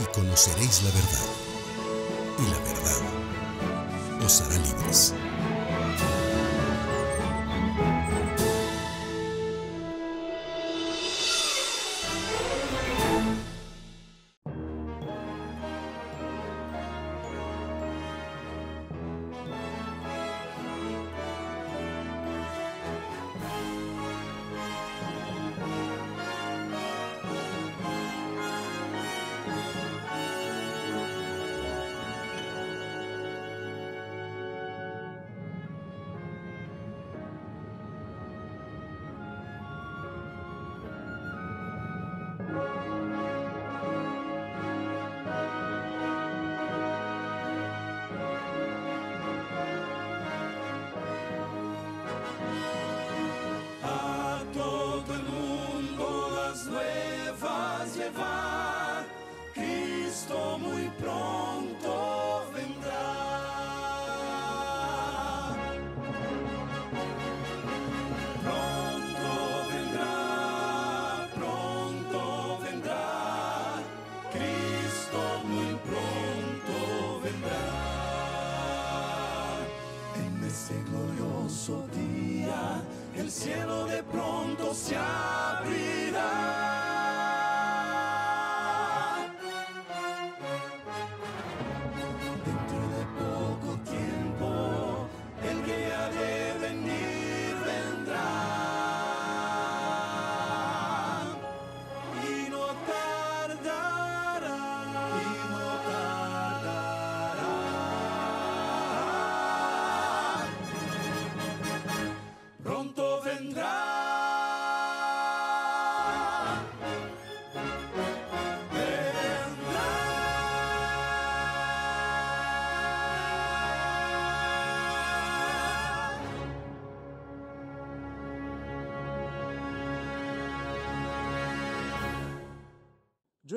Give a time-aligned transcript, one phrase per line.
[0.00, 1.26] y conoceréis la verdad,
[2.38, 5.14] y la verdad os hará libres.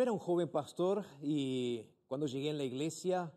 [0.04, 3.32] Era un joven pastor y cuando llegué en la iglesia,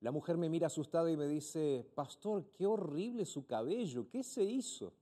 [0.00, 4.44] la mujer me mira asustada y me dice, pastor, qué horrible su cabello, ¿qué se
[4.44, 4.92] hizo?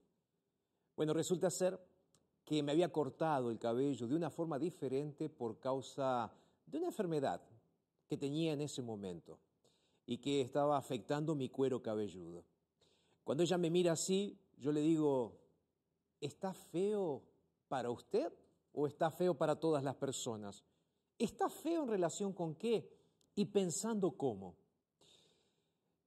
[0.95, 1.77] Bueno, resulta ser
[2.45, 6.31] que me había cortado el cabello de una forma diferente por causa
[6.65, 7.41] de una enfermedad
[8.07, 9.37] que tenía en ese momento
[10.05, 12.45] y que estaba afectando mi cuero cabelludo.
[13.25, 15.37] Cuando ella me mira así, yo le digo,
[16.21, 17.21] ¿está feo
[17.67, 18.31] para usted
[18.71, 20.63] o está feo para todas las personas?
[21.21, 22.89] ¿Está feo en relación con qué?
[23.35, 24.55] Y pensando cómo.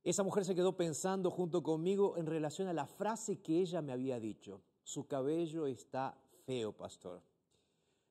[0.03, 3.93] Esa mujer se quedó pensando junto conmigo en relación a la frase que ella me
[3.93, 4.61] había dicho.
[4.83, 7.23] Su cabello está feo, pastor.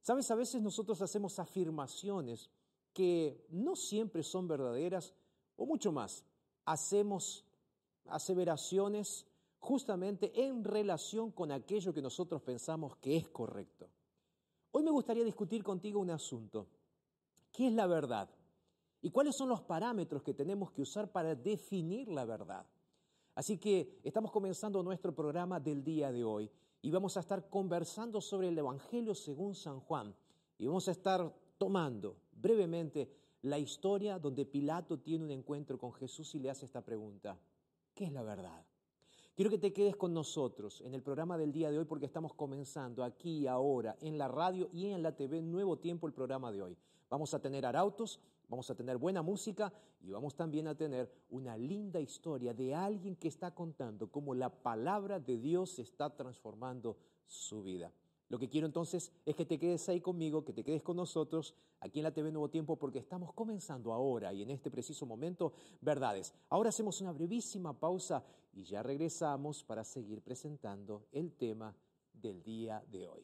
[0.02, 2.50] Sabes, a veces nosotros hacemos afirmaciones
[2.94, 5.14] que no siempre son verdaderas
[5.58, 6.24] o mucho más.
[6.64, 7.44] Hacemos
[8.06, 9.28] aseveraciones
[9.60, 13.90] justamente en relación con aquello que nosotros pensamos que es correcto.
[14.72, 16.68] Hoy me gustaría discutir contigo un asunto.
[17.54, 18.28] ¿Qué es la verdad?
[19.00, 22.66] ¿Y cuáles son los parámetros que tenemos que usar para definir la verdad?
[23.36, 26.50] Así que estamos comenzando nuestro programa del día de hoy
[26.82, 30.16] y vamos a estar conversando sobre el Evangelio según San Juan
[30.58, 33.12] y vamos a estar tomando brevemente
[33.44, 37.38] la historia donde Pilato tiene un encuentro con Jesús y le hace esta pregunta.
[37.94, 38.66] ¿Qué es la verdad?
[39.36, 42.34] Quiero que te quedes con nosotros en el programa del día de hoy porque estamos
[42.34, 46.64] comenzando aquí ahora en la radio y en la TV Nuevo Tiempo el programa de
[46.64, 46.78] hoy.
[47.14, 48.20] Vamos a tener arautos,
[48.50, 53.16] vamos a tener buena música y vamos también a tener una linda historia de alguien
[53.16, 56.98] que está contando cómo la palabra de Dios está transformando
[57.28, 57.94] su vida.
[58.30, 61.54] Lo que quiero entonces es que te quedes ahí conmigo, que te quedes con nosotros
[61.82, 65.54] aquí en la TV Nuevo Tiempo porque estamos comenzando ahora y en este preciso momento
[65.82, 66.34] verdades.
[66.50, 71.76] Ahora hacemos una brevísima pausa y ya regresamos para seguir presentando el tema
[72.12, 73.24] del día de hoy.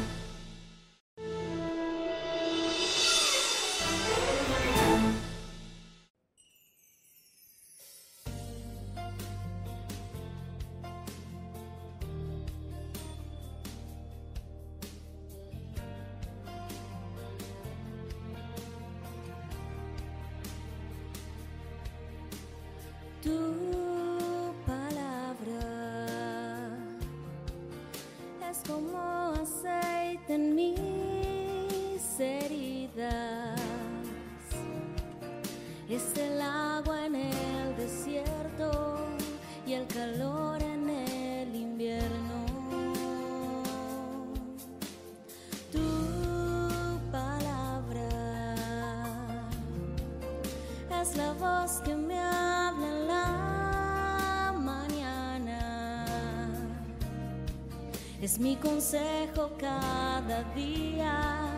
[58.31, 61.49] Es mi consejo cada día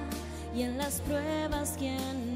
[0.56, 2.33] y en las pruebas quien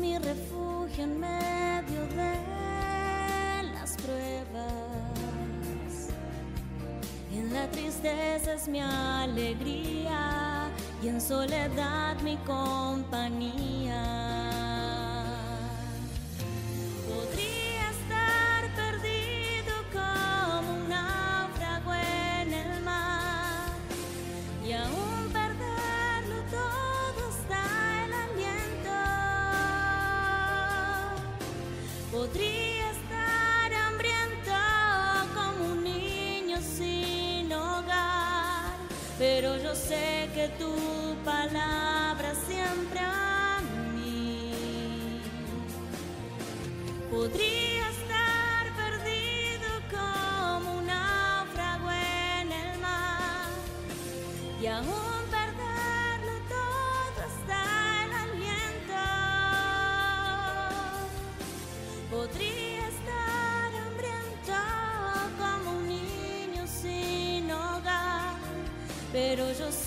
[0.00, 4.70] mi refugio en medio de las pruebas.
[7.32, 10.70] En la tristeza es mi alegría
[11.02, 14.00] y en soledad mi compañía.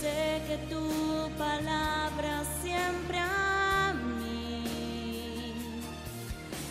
[0.04, 0.86] Sé que tu
[1.38, 5.54] palabra siempre a mí.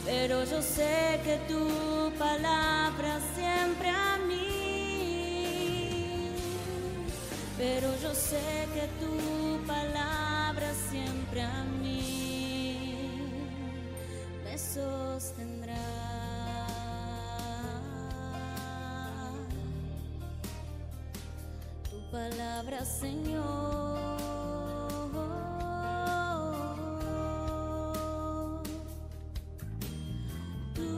[0.04, 1.64] Pero yo sé que tu
[2.18, 4.42] palabra siempre a mí.
[7.56, 9.14] Pero yo sé que tu
[9.66, 12.00] palabra siempre a mí
[14.44, 16.01] me sostendrá.
[22.12, 23.42] Palabra, Señor.
[30.74, 30.90] Tu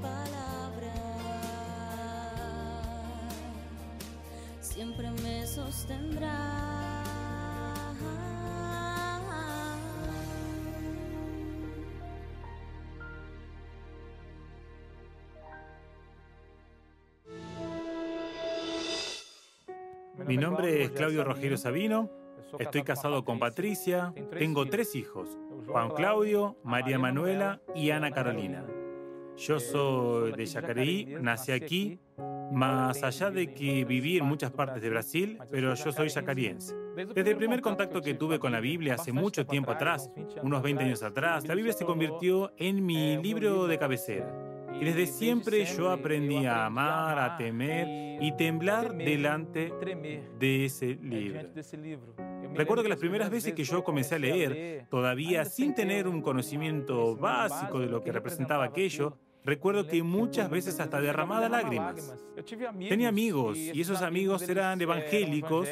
[0.00, 0.94] palabra
[4.60, 6.47] siempre me sostendrá.
[20.28, 22.10] Mi nombre es Claudio Rogelio Sabino,
[22.58, 28.62] estoy casado con Patricia, tengo tres hijos, Juan Claudio, María Manuela y Ana Carolina.
[29.38, 31.98] Yo soy de Yacareí, nací aquí,
[32.52, 36.76] más allá de que viví en muchas partes de Brasil, pero yo soy yacariense.
[36.94, 40.10] Desde el primer contacto que tuve con la Biblia hace mucho tiempo atrás,
[40.42, 44.47] unos 20 años atrás, la Biblia se convirtió en mi libro de cabecera.
[44.80, 49.72] Y desde siempre yo aprendí a amar, a temer y temblar delante
[50.38, 51.40] de ese libro.
[52.54, 57.16] Recuerdo que las primeras veces que yo comencé a leer, todavía sin tener un conocimiento
[57.16, 62.14] básico de lo que representaba aquello, recuerdo que muchas veces hasta derramaba lágrimas.
[62.88, 65.68] Tenía amigos y esos amigos eran evangélicos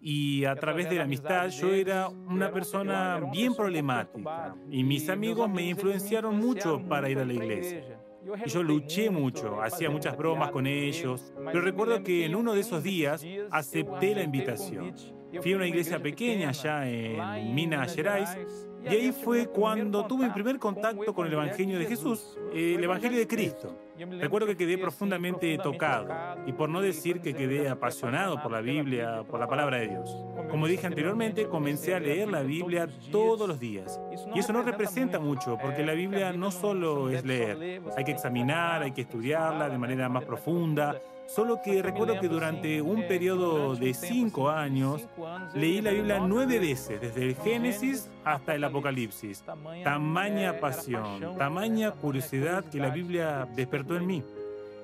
[0.00, 5.48] y a través de la amistad yo era una persona bien problemática y mis amigos
[5.50, 7.95] me influenciaron mucho para ir a la iglesia.
[8.44, 12.60] Y yo luché mucho, hacía muchas bromas con ellos, pero recuerdo que en uno de
[12.60, 14.94] esos días acepté la invitación.
[15.42, 18.36] Fui a una iglesia pequeña allá en Minas Gerais
[18.84, 23.18] y ahí fue cuando tuve mi primer contacto con el Evangelio de Jesús, el Evangelio
[23.18, 23.76] de Cristo.
[23.98, 26.08] Recuerdo que quedé profundamente tocado,
[26.46, 30.16] y por no decir que quedé apasionado por la Biblia, por la palabra de Dios.
[30.50, 34.00] Como dije anteriormente, comencé a leer la Biblia todos los días.
[34.34, 38.82] Y eso no representa mucho, porque la Biblia no solo es leer, hay que examinar,
[38.82, 43.92] hay que estudiarla de manera más profunda, Solo que recuerdo que durante un periodo de
[43.94, 45.08] cinco años
[45.54, 49.44] leí la Biblia nueve veces, desde el Génesis hasta el Apocalipsis.
[49.82, 54.22] Tamaña pasión, tamaña curiosidad que la Biblia despertó en mí.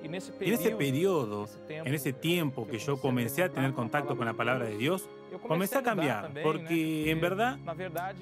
[0.03, 4.65] En ese periodo, en ese tiempo que yo comencé a tener contacto con la palabra
[4.65, 5.09] de Dios,
[5.39, 7.57] comencé a cambiar, porque en verdad,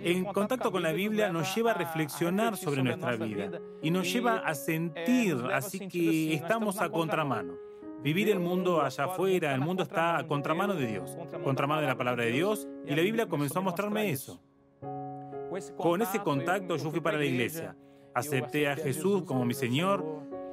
[0.04, 4.38] en contacto con la Biblia nos lleva a reflexionar sobre nuestra vida y nos lleva
[4.40, 7.54] a sentir, así que estamos a contramano.
[8.04, 11.98] Vivir el mundo allá afuera, el mundo está a contramano de Dios, contramano de la
[11.98, 14.42] palabra de Dios, y la Biblia comenzó a mostrarme eso.
[15.78, 17.76] Con ese contacto yo fui para la iglesia,
[18.16, 20.04] acepté a Jesús como mi Señor,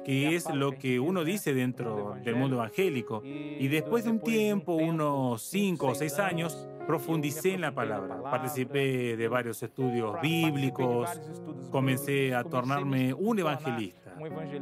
[0.09, 4.73] que es lo que uno dice dentro del mundo evangélico, y después de un tiempo,
[4.73, 11.21] unos cinco o seis años, profundicé en la palabra, participé de varios estudios bíblicos,
[11.69, 14.15] comencé a tornarme un evangelista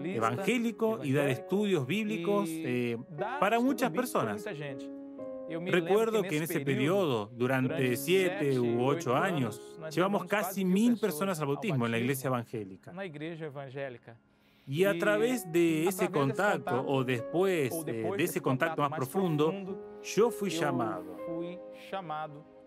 [0.03, 2.97] evangélico y dar estudios bíblicos eh,
[3.39, 4.43] para muchas personas.
[5.49, 9.61] Recuerdo que en ese periodo, durante siete u ocho años,
[9.95, 12.91] llevamos casi mil personas al bautismo en la iglesia evangélica.
[14.67, 19.53] Y a través de ese contacto, o después de ese contacto más profundo,
[20.03, 21.15] yo fui llamado.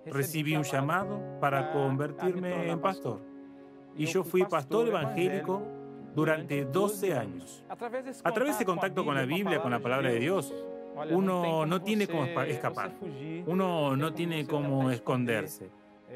[0.06, 3.20] Recibí un llamado para convertirme en pastor.
[3.96, 5.62] Y yo fui pastor evangélico
[6.14, 7.64] durante 12 años.
[7.68, 10.54] A través de contacto con la Biblia, con la palabra de Dios,
[11.10, 12.94] uno no tiene cómo escapar,
[13.46, 15.70] uno no tiene cómo esconderse.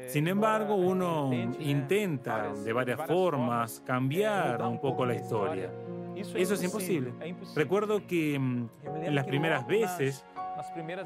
[0.07, 5.71] Sin embargo, uno intenta de varias formas cambiar un poco la historia.
[6.15, 7.13] Eso es imposible.
[7.55, 8.69] Recuerdo que mm,
[9.03, 10.25] en las primeras veces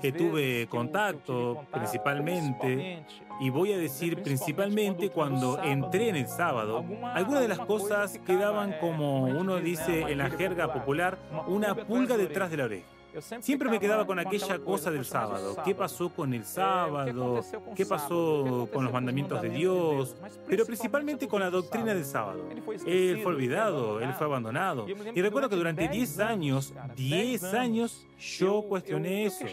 [0.01, 3.03] que tuve contacto principalmente,
[3.39, 8.75] y voy a decir principalmente cuando entré en el sábado, algunas de las cosas quedaban
[8.79, 11.17] como uno dice en la jerga popular,
[11.48, 12.99] una pulga detrás de la oreja.
[13.42, 15.56] Siempre me quedaba con aquella cosa del sábado.
[15.63, 17.44] ¿Qué pasó con el sábado?
[17.75, 20.16] ¿Qué pasó con los mandamientos de Dios?
[20.48, 22.48] Pero principalmente con la doctrina del sábado.
[22.86, 24.86] Él fue olvidado, él fue abandonado.
[24.88, 29.46] Y recuerdo que durante 10 años, 10 años, yo cuestioné eso.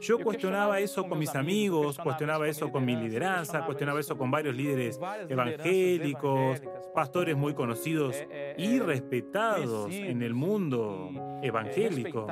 [0.00, 4.54] Yo cuestionaba eso con mis amigos, cuestionaba eso con mi lideranza, cuestionaba eso con varios
[4.54, 6.62] líderes evangélicos,
[6.94, 8.16] pastores muy conocidos
[8.56, 11.10] y respetados en el mundo
[11.42, 12.26] evangélico.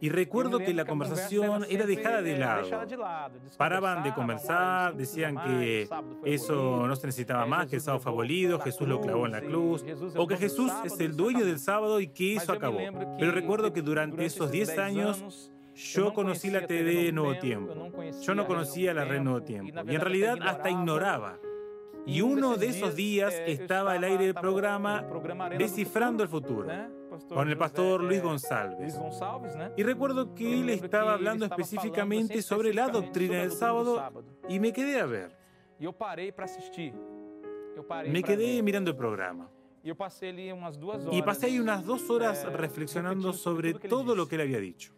[0.00, 2.68] Y recuerdo que la conversación era dejada de lado.
[3.56, 5.88] Paraban de conversar, decían que
[6.24, 9.40] eso no se necesitaba más, que el sábado fue abolido, Jesús lo clavó en la
[9.40, 9.84] cruz,
[10.16, 12.78] o que Jesús es el dueño del sábado y que eso acabó.
[13.18, 17.74] Pero recuerdo que durante esos 10 años yo conocí la TV Nuevo Tiempo.
[18.22, 19.80] Yo no conocía la red Nuevo Tiempo.
[19.86, 21.38] Y en realidad hasta ignoraba.
[22.06, 25.04] Y uno de esos días estaba al aire del programa
[25.58, 26.68] Descifrando el Futuro
[27.28, 28.96] con el pastor Luis González.
[29.76, 35.00] Y recuerdo que él estaba hablando específicamente sobre la doctrina del sábado y me quedé
[35.00, 35.36] a ver.
[38.06, 39.50] Me quedé mirando el programa.
[39.82, 44.92] Y pasé ahí unas dos horas reflexionando sobre todo lo que él había dicho.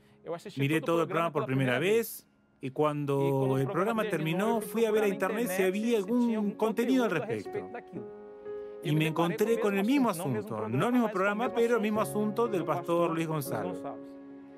[0.57, 2.27] Miré todo el programa por primera vez
[2.61, 7.11] y cuando el programa terminó fui a ver a internet si había algún contenido al
[7.11, 7.71] respecto.
[8.83, 12.47] Y me encontré con el mismo asunto, no el mismo programa, pero el mismo asunto
[12.47, 13.77] del pastor Luis González.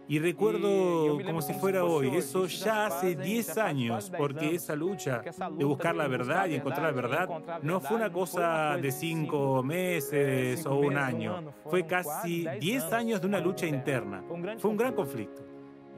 [0.09, 5.23] Y recuerdo como si fuera hoy, eso ya hace 10 años, porque esa lucha
[5.57, 7.29] de buscar la verdad y encontrar la verdad
[7.63, 13.27] no fue una cosa de 5 meses o un año, fue casi 10 años de
[13.29, 14.25] una lucha interna.
[14.59, 15.50] Fue un gran conflicto.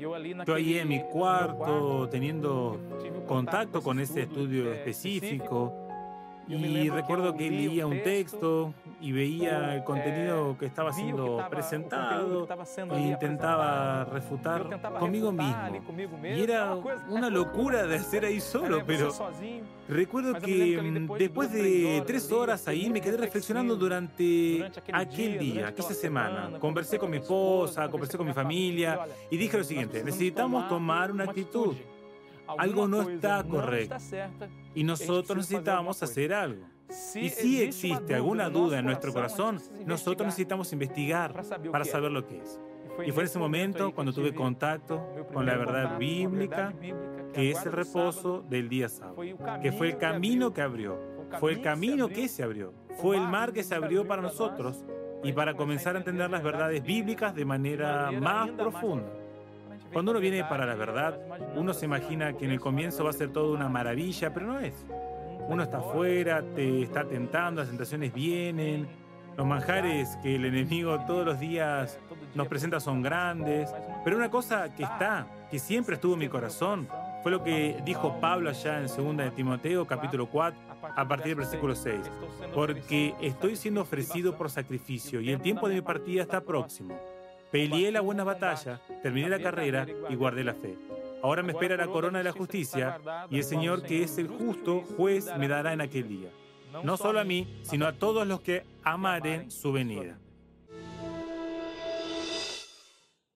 [0.03, 2.81] Yo ahí en mi cuarto teniendo
[3.27, 5.82] contacto con ese estudio específico
[6.49, 12.49] y recuerdo que leía un texto y veía el contenido que estaba siendo presentado
[12.93, 15.83] e intentaba refutar conmigo mismo.
[16.23, 16.75] Y era
[17.09, 19.13] una locura de hacer ahí solo, pero
[19.89, 25.95] recuerdo que mm, después de tres horas ahí me quedé reflexionando durante aquel día, aquella
[25.95, 26.59] semana.
[26.59, 31.25] Conversé con mi esposa, conversé con mi familia y dije lo siguiente, necesitamos tomar una
[31.25, 31.77] actitud.
[32.59, 33.97] algo no está correcto
[34.75, 36.65] y nosotros necesitamos hacer algo.
[37.15, 42.39] Y si existe alguna duda en nuestro corazón, nosotros necesitamos investigar para saber lo que
[42.39, 42.61] es.
[43.07, 46.75] Y fue en ese momento cuando tuve contacto con la verdad bíblica,
[47.33, 49.17] que es el reposo del día sábado,
[49.63, 50.99] que fue el camino que abrió,
[51.41, 54.85] fue el camino que se abrió, fue el mar que se abrió para nosotros
[55.25, 59.11] y para comenzar a entender las verdades bíblicas de manera más profunda.
[59.93, 61.19] Cuando uno viene para la verdad,
[61.55, 64.59] uno se imagina que en el comienzo va a ser todo una maravilla, pero no
[64.59, 64.87] es.
[65.49, 68.89] Uno está afuera, te está tentando, las tentaciones vienen,
[69.37, 71.99] los manjares que el enemigo todos los días
[72.35, 76.89] nos presenta son grandes, pero una cosa que está, que siempre estuvo en mi corazón,
[77.23, 80.59] fue lo que dijo Pablo allá en 2 de Timoteo capítulo 4
[80.97, 82.01] a partir del versículo 6,
[82.55, 86.99] porque estoy siendo ofrecido por sacrificio y el tiempo de mi partida está próximo.
[87.53, 90.79] Peleé la buena batalla, terminé la carrera y guardé la fe.
[91.23, 94.83] Ahora me espera la corona de la justicia y el Señor que es el justo
[94.97, 96.31] juez me dará en aquel día.
[96.83, 100.19] No solo a mí, sino a todos los que amaren su venida.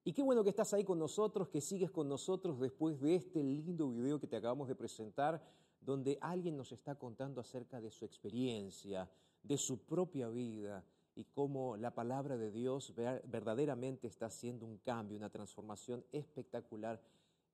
[0.02, 3.44] Y qué bueno que estás ahí con nosotros, que sigues con nosotros después de este
[3.44, 5.42] lindo video que te acabamos de presentar,
[5.78, 9.10] donde alguien nos está contando acerca de su experiencia,
[9.42, 10.82] de su propia vida
[11.16, 17.00] y cómo la palabra de Dios verdaderamente está haciendo un cambio, una transformación espectacular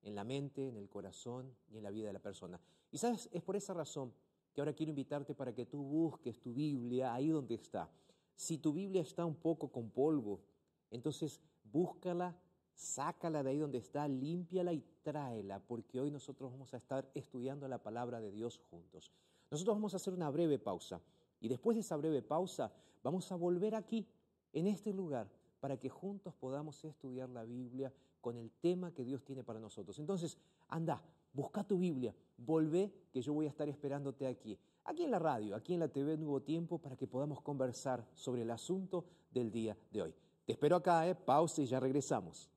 [0.03, 2.59] en la mente, en el corazón y en la vida de la persona.
[2.91, 4.13] Y sabes, es por esa razón
[4.53, 7.89] que ahora quiero invitarte para que tú busques tu Biblia ahí donde está.
[8.35, 10.41] Si tu Biblia está un poco con polvo,
[10.91, 12.35] entonces búscala,
[12.73, 17.67] sácala de ahí donde está, límpiala y tráela, porque hoy nosotros vamos a estar estudiando
[17.69, 19.11] la palabra de Dios juntos.
[19.49, 21.01] Nosotros vamos a hacer una breve pausa
[21.39, 24.07] y después de esa breve pausa vamos a volver aquí,
[24.53, 25.29] en este lugar,
[25.59, 29.99] para que juntos podamos estudiar la Biblia con el tema que Dios tiene para nosotros.
[29.99, 30.37] Entonces,
[30.69, 31.01] anda,
[31.33, 35.55] busca tu Biblia, volvé, que yo voy a estar esperándote aquí, aquí en la radio,
[35.55, 39.77] aquí en la TV Nuevo Tiempo, para que podamos conversar sobre el asunto del día
[39.91, 40.15] de hoy.
[40.45, 41.15] Te espero acá, ¿eh?
[41.15, 42.49] pausa y ya regresamos.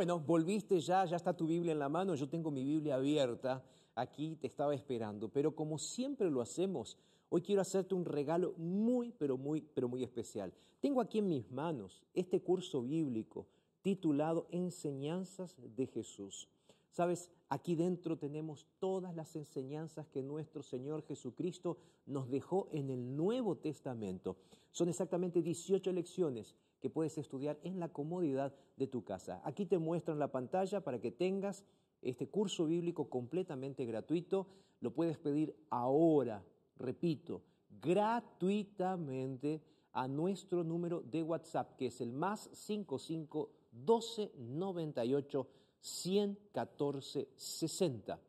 [0.00, 3.62] Bueno, volviste ya, ya está tu Biblia en la mano, yo tengo mi Biblia abierta,
[3.94, 6.96] aquí te estaba esperando, pero como siempre lo hacemos,
[7.28, 10.54] hoy quiero hacerte un regalo muy, pero muy, pero muy especial.
[10.80, 13.46] Tengo aquí en mis manos este curso bíblico
[13.82, 16.48] titulado Enseñanzas de Jesús.
[16.90, 23.16] Sabes, aquí dentro tenemos todas las enseñanzas que nuestro Señor Jesucristo nos dejó en el
[23.16, 24.38] Nuevo Testamento.
[24.72, 29.40] Son exactamente 18 lecciones que puedes estudiar en la comodidad de tu casa.
[29.44, 31.64] Aquí te muestro en la pantalla para que tengas
[32.02, 34.46] este curso bíblico completamente gratuito.
[34.80, 36.42] Lo puedes pedir ahora,
[36.76, 37.42] repito,
[37.82, 39.62] gratuitamente
[39.92, 45.46] a nuestro número de WhatsApp, que es el más 55 12 98
[45.80, 48.20] 114 60.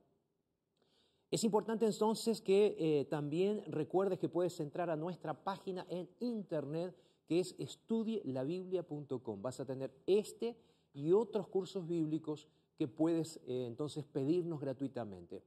[1.31, 6.93] Es importante entonces que eh, también recuerdes que puedes entrar a nuestra página en internet
[7.27, 9.41] que es estudielabiblia.com.
[9.41, 10.57] Vas a tener este
[10.93, 15.43] y otros cursos bíblicos que puedes eh, entonces pedirnos gratuitamente.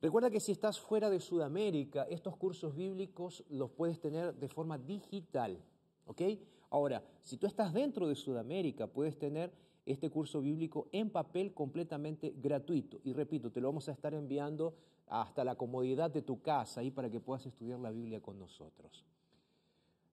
[0.00, 4.78] Recuerda que si estás fuera de Sudamérica, estos cursos bíblicos los puedes tener de forma
[4.78, 5.58] digital.
[6.06, 6.22] ¿ok?
[6.70, 9.52] Ahora, si tú estás dentro de Sudamérica, puedes tener
[9.86, 13.00] este curso bíblico en papel completamente gratuito.
[13.04, 14.74] Y repito, te lo vamos a estar enviando
[15.08, 19.04] hasta la comodidad de tu casa ahí para que puedas estudiar la Biblia con nosotros.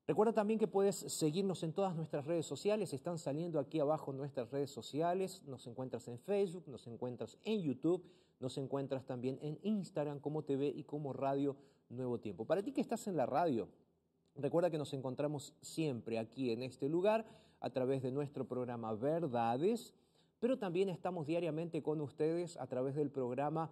[0.08, 4.52] Recuerda también que puedes seguirnos en todas nuestras redes sociales, están saliendo aquí abajo nuestras
[4.52, 8.06] redes sociales, nos encuentras en Facebook, nos encuentras en YouTube,
[8.40, 11.56] nos encuentras también en Instagram como TV y como Radio
[11.90, 12.46] Nuevo Tiempo.
[12.46, 13.68] Para ti que estás en la radio,
[14.36, 17.26] recuerda que nos encontramos siempre aquí en este lugar
[17.60, 19.96] a través de nuestro programa Verdades,
[20.40, 23.72] pero también estamos diariamente con ustedes a través del programa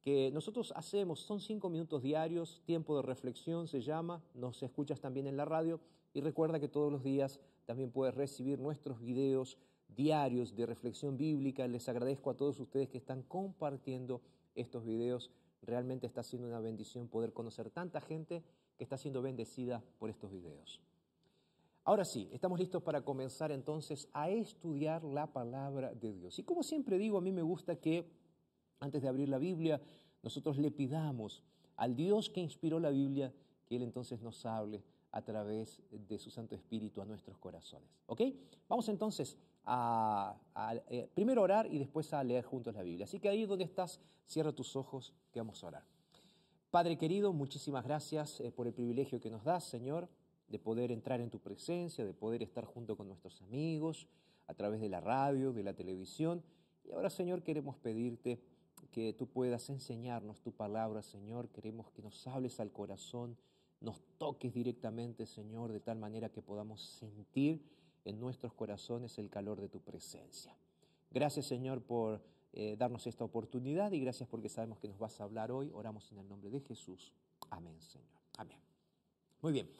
[0.00, 5.26] que nosotros hacemos, son cinco minutos diarios, tiempo de reflexión se llama, nos escuchas también
[5.26, 5.80] en la radio
[6.14, 9.58] y recuerda que todos los días también puedes recibir nuestros videos
[9.88, 11.66] diarios de reflexión bíblica.
[11.66, 14.20] Les agradezco a todos ustedes que están compartiendo
[14.54, 15.30] estos videos.
[15.62, 18.42] Realmente está siendo una bendición poder conocer tanta gente
[18.76, 20.80] que está siendo bendecida por estos videos.
[21.84, 26.38] Ahora sí, estamos listos para comenzar entonces a estudiar la palabra de Dios.
[26.38, 28.06] Y como siempre digo, a mí me gusta que
[28.80, 29.80] antes de abrir la Biblia,
[30.22, 31.42] nosotros le pidamos
[31.76, 33.32] al Dios que inspiró la Biblia
[33.66, 37.88] que Él entonces nos hable a través de su Santo Espíritu a nuestros corazones.
[38.06, 38.22] ¿Ok?
[38.68, 40.36] Vamos entonces a,
[40.88, 43.04] eh, primero orar y después a leer juntos la Biblia.
[43.04, 45.84] Así que ahí donde estás, cierra tus ojos que vamos a orar.
[46.70, 50.08] Padre querido, muchísimas gracias eh, por el privilegio que nos das, Señor
[50.48, 54.06] de poder entrar en tu presencia, de poder estar junto con nuestros amigos,
[54.46, 56.42] a través de la radio, de la televisión.
[56.84, 58.40] Y ahora, Señor, queremos pedirte
[58.90, 61.48] que tú puedas enseñarnos tu palabra, Señor.
[61.48, 63.36] Queremos que nos hables al corazón,
[63.80, 67.62] nos toques directamente, Señor, de tal manera que podamos sentir
[68.04, 70.56] en nuestros corazones el calor de tu presencia.
[71.10, 75.24] Gracias Señor por eh, darnos esta oportunidad y gracias porque sabemos que nos vas a
[75.24, 75.70] hablar hoy.
[75.72, 77.12] Oramos en el nombre de Jesús.
[77.50, 78.20] Amén Señor.
[78.36, 78.58] Amén.
[79.42, 79.70] Muy bien.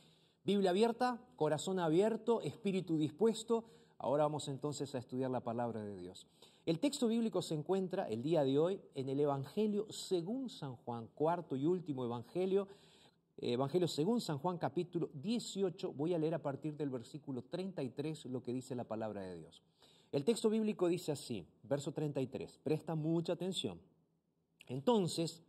[0.44, 3.64] Biblia abierta, corazón abierto, espíritu dispuesto.
[3.98, 6.26] Ahora vamos entonces a estudiar la palabra de Dios.
[6.68, 11.08] El texto bíblico se encuentra el día de hoy en el Evangelio según San Juan,
[11.14, 12.68] cuarto y último Evangelio,
[13.38, 15.94] Evangelio según San Juan capítulo 18.
[15.94, 19.62] Voy a leer a partir del versículo 33 lo que dice la palabra de Dios.
[20.12, 23.80] El texto bíblico dice así, verso 33, presta mucha atención.
[24.66, 25.42] Entonces,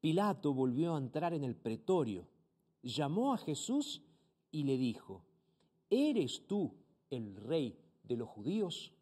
[0.00, 2.28] Pilato volvió a entrar en el pretorio,
[2.80, 4.02] llamó a Jesús
[4.52, 5.24] y le dijo,
[5.90, 6.76] ¿eres tú
[7.10, 8.92] el rey de los judíos?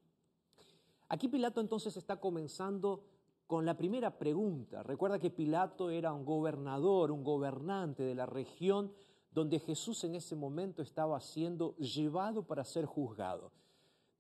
[1.08, 3.04] Aquí Pilato entonces está comenzando
[3.46, 4.82] con la primera pregunta.
[4.82, 8.92] Recuerda que Pilato era un gobernador, un gobernante de la región
[9.32, 13.52] donde Jesús en ese momento estaba siendo llevado para ser juzgado.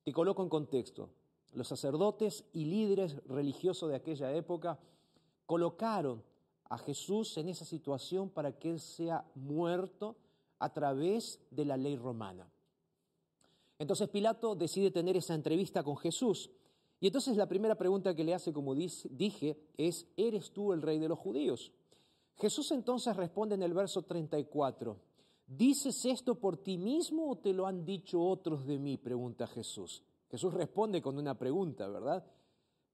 [0.04, 1.10] Te coloco en contexto.
[1.52, 4.78] Los sacerdotes y líderes religiosos de aquella época
[5.44, 6.22] colocaron
[6.68, 10.16] a Jesús en esa situación para que él sea muerto
[10.58, 12.50] a través de la ley romana.
[13.78, 16.50] Entonces Pilato decide tener esa entrevista con Jesús.
[17.00, 20.98] Y entonces la primera pregunta que le hace, como dije, es, ¿eres tú el rey
[20.98, 21.72] de los judíos?
[22.36, 24.96] Jesús entonces responde en el verso 34,
[25.46, 28.96] ¿dices esto por ti mismo o te lo han dicho otros de mí?
[28.96, 30.02] pregunta Jesús.
[30.28, 32.24] Jesús responde con una pregunta, ¿verdad?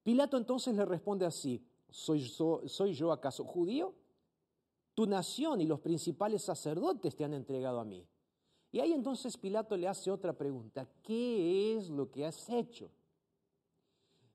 [0.03, 3.93] Pilato entonces le responde así, ¿soy, soy yo acaso judío?
[4.93, 8.07] Tu nación y los principales sacerdotes te han entregado a mí.
[8.71, 12.89] Y ahí entonces Pilato le hace otra pregunta, ¿qué es lo que has hecho?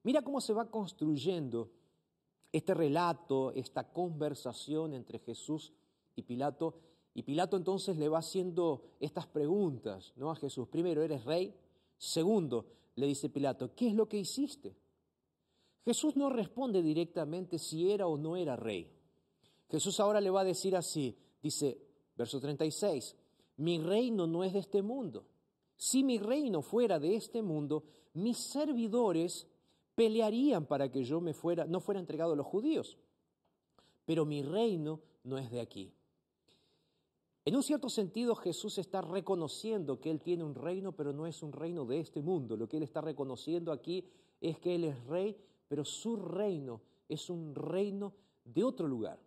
[0.03, 1.71] Mira cómo se va construyendo
[2.53, 5.73] este relato, esta conversación entre Jesús
[6.17, 6.75] y Pilato.
[7.15, 10.31] Y Pilato entonces le va haciendo estas preguntas ¿no?
[10.31, 10.69] a Jesús.
[10.69, 11.55] Primero, ¿eres rey?
[11.99, 14.75] Segundo, le dice Pilato, ¿qué es lo que hiciste?
[15.85, 18.91] Jesús no responde directamente si era o no era rey.
[19.69, 21.79] Jesús ahora le va a decir así, dice,
[22.17, 23.17] verso 36,
[23.59, 25.27] mi reino no es de este mundo.
[25.77, 27.85] Si mi reino fuera de este mundo,
[28.15, 29.47] mis servidores
[30.01, 32.97] pelearían para que yo me fuera, no fuera entregado a los judíos.
[34.07, 35.93] Pero mi reino no es de aquí.
[37.45, 41.43] En un cierto sentido, Jesús está reconociendo que Él tiene un reino, pero no es
[41.43, 42.57] un reino de este mundo.
[42.57, 44.09] Lo que Él está reconociendo aquí
[44.41, 45.37] es que Él es rey,
[45.69, 49.21] pero su reino es un reino de otro lugar.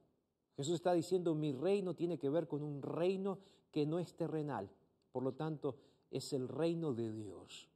[0.58, 3.38] Jesús está diciendo, mi reino tiene que ver con un reino
[3.72, 4.72] que no es terrenal,
[5.12, 5.76] por lo tanto,
[6.10, 7.70] es el reino de Dios.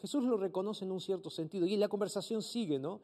[0.00, 1.66] Jesús lo reconoce en un cierto sentido.
[1.66, 3.00] Y la conversación sigue, ¿no?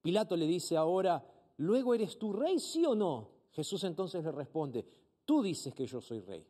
[0.00, 1.24] Pilato le dice ahora,
[1.56, 3.30] ¿luego eres tú rey, sí o no?
[3.52, 4.84] Jesús entonces le responde,
[5.24, 6.46] tú dices que yo soy rey.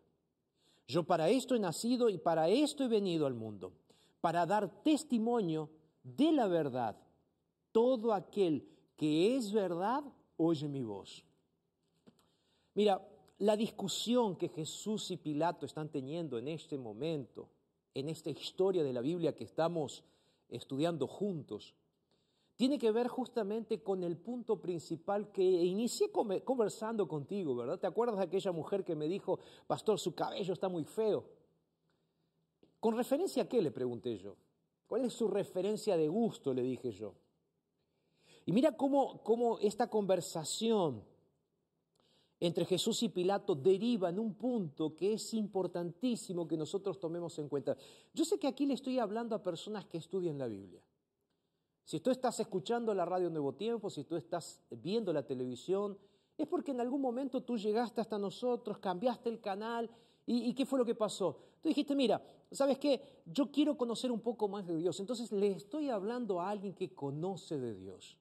[0.87, 3.73] Yo para esto he nacido y para esto he venido al mundo,
[4.21, 5.71] para dar testimonio
[6.03, 6.97] de la verdad.
[7.73, 10.05] Todo aquel que es verdad,
[10.37, 11.25] oye mi voz.
[12.75, 13.07] Mira,
[13.39, 17.49] la discusión que Jesús y Pilato están teniendo en este momento
[17.95, 20.05] en esta historia de la Biblia que estamos
[20.49, 21.75] estudiando juntos,
[22.57, 27.79] tiene que ver justamente con el punto principal que inicié conversando contigo, ¿verdad?
[27.79, 31.25] ¿Te acuerdas de aquella mujer que me dijo, pastor, su cabello está muy feo?
[32.79, 33.63] ¿Con referencia a qué?
[33.63, 34.37] Le pregunté yo.
[34.87, 36.53] ¿Cuál es su referencia de gusto?
[36.53, 37.15] Le dije yo.
[38.45, 41.03] Y mira cómo, cómo esta conversación
[42.43, 47.49] entre Jesús y Pilato deriva en un punto que es importantísimo que nosotros tomemos en
[47.49, 47.77] cuenta.
[48.13, 50.83] Yo sé que aquí le estoy hablando a personas que estudian la Biblia.
[51.85, 55.97] Si tú estás escuchando la radio Nuevo Tiempo, si tú estás viendo la televisión,
[56.37, 59.89] es porque en algún momento tú llegaste hasta nosotros, cambiaste el canal
[60.27, 61.39] y, y, ¿qué fue lo que pasó?
[61.61, 63.23] Tú dijiste, mira, ¿sabes qué?
[63.25, 64.99] Yo quiero conocer un poco más de Dios.
[64.99, 68.17] Entonces le estoy hablando a alguien que conoce de Dios.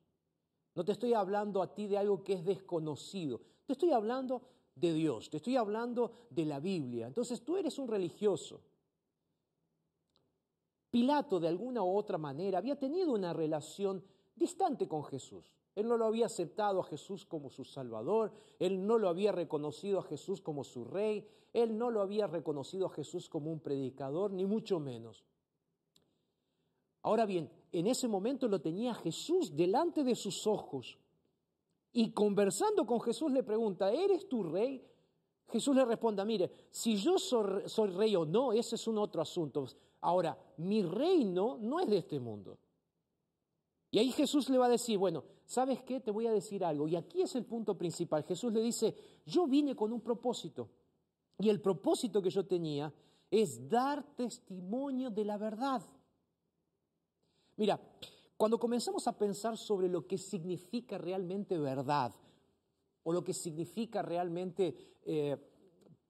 [0.76, 3.42] No te estoy hablando a ti de algo que es desconocido.
[3.66, 4.42] Te estoy hablando
[4.76, 7.08] de Dios, te estoy hablando de la Biblia.
[7.08, 8.62] Entonces tú eres un religioso.
[10.90, 14.04] Pilato, de alguna u otra manera, había tenido una relación
[14.36, 15.56] distante con Jesús.
[15.74, 20.00] Él no lo había aceptado a Jesús como su Salvador, él no lo había reconocido
[20.00, 24.32] a Jesús como su Rey, él no lo había reconocido a Jesús como un predicador,
[24.32, 25.24] ni mucho menos.
[27.04, 31.00] Ahora bien, en ese momento lo tenía Jesús delante de sus ojos
[31.94, 34.86] y conversando con Jesús le pregunta, ¿eres tu rey?
[35.50, 39.66] Jesús le responde, mire, si yo soy, rey o no, ese es un otro asunto.
[40.00, 42.58] Ahora, mi reino no es de este mundo.
[43.92, 46.00] Y ahí Jesús le va a decir, bueno, ¿sabes qué?
[46.00, 46.88] Te voy a decir algo.
[46.88, 48.24] Y aquí es el punto principal.
[48.24, 50.70] Jesús le dice, yo vine con un propósito.
[51.38, 52.94] Y el propósito que yo tenía
[53.30, 55.82] es dar testimonio de la verdad.
[57.58, 57.80] Mira,
[58.42, 62.12] Cuando comenzamos a pensar sobre lo que significa realmente verdad
[63.04, 65.38] o lo que significa realmente eh,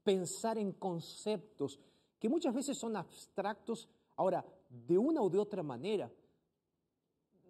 [0.01, 1.77] pensar en conceptos
[2.17, 6.09] que muchas veces son abstractos, ahora, de una o de otra manera,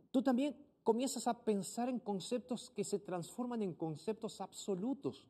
[0.10, 5.28] tú también comienzas a pensar en conceptos que se transforman en conceptos absolutos.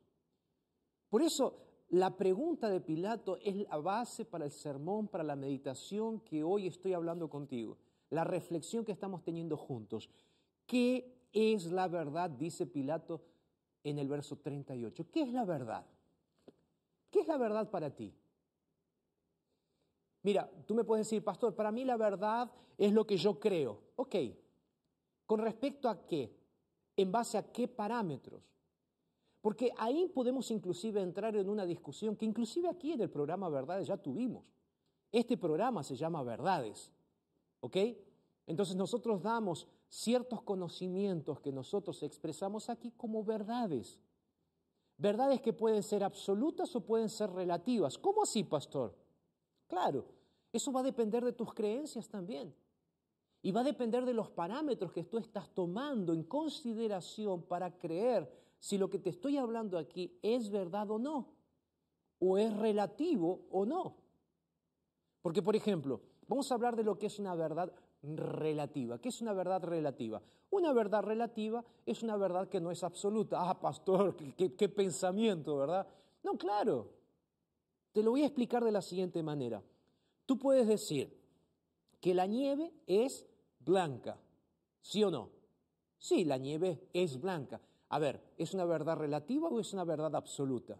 [1.10, 1.58] Por eso,
[1.90, 6.68] la pregunta de Pilato es la base para el sermón, para la meditación que hoy
[6.68, 7.76] estoy hablando contigo,
[8.12, 10.10] la reflexión que estamos teniendo juntos.
[10.66, 12.28] ¿Qué es la verdad?
[12.28, 13.22] Dice Pilato
[13.82, 15.10] en el verso 38.
[15.10, 15.86] ¿Qué es la verdad?
[17.10, 18.14] ¿Qué es la verdad para ti?
[20.24, 23.80] Mira, tú me puedes decir, pastor, para mí la verdad es lo que yo creo.
[23.96, 24.14] Ok,
[25.24, 26.36] ¿con respecto a qué?
[26.94, 28.42] ¿En base a qué parámetros?
[29.40, 33.86] Porque ahí podemos inclusive entrar en una discusión que inclusive aquí en el programa Verdades
[33.88, 34.44] ya tuvimos.
[35.10, 36.92] Este programa se llama Verdades,
[37.62, 37.76] ¿ok?
[38.46, 43.98] Entonces nosotros damos ciertos conocimientos que nosotros expresamos aquí como verdades.
[44.98, 47.96] Verdades que pueden ser absolutas o pueden ser relativas.
[47.98, 48.94] ¿Cómo así, pastor?
[49.66, 50.04] Claro,
[50.52, 52.54] eso va a depender de tus creencias también.
[53.42, 58.30] Y va a depender de los parámetros que tú estás tomando en consideración para creer
[58.58, 61.28] si lo que te estoy hablando aquí es verdad o no,
[62.18, 63.96] o es relativo o no.
[65.22, 68.98] Porque, por ejemplo, vamos a hablar de lo que es una verdad relativa.
[68.98, 70.22] ¿Qué es una verdad relativa?
[70.50, 73.48] Una verdad relativa es una verdad que no es absoluta.
[73.48, 75.86] Ah, pastor, qué, pensamiento, ¿verdad?
[76.22, 76.90] No, claro.
[77.92, 79.62] Te lo voy a explicar de la siguiente manera.
[80.26, 81.16] Tú puedes decir
[82.00, 83.26] que la nieve es
[83.60, 84.18] blanca,
[84.80, 85.30] ¿sí o no?
[85.98, 87.60] Sí, la nieve es blanca.
[87.90, 90.78] A ver, ¿es una verdad relativa o es una verdad absoluta?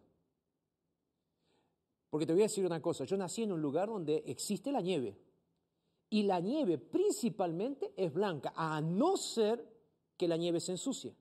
[2.11, 4.83] Porque te voy a decir una cosa, yo nací en un lugar donde existe la
[4.83, 5.17] nieve.
[6.13, 9.67] Y la nieve principalmente es blanca, a no ser
[10.19, 11.17] que la nieve se ensucie.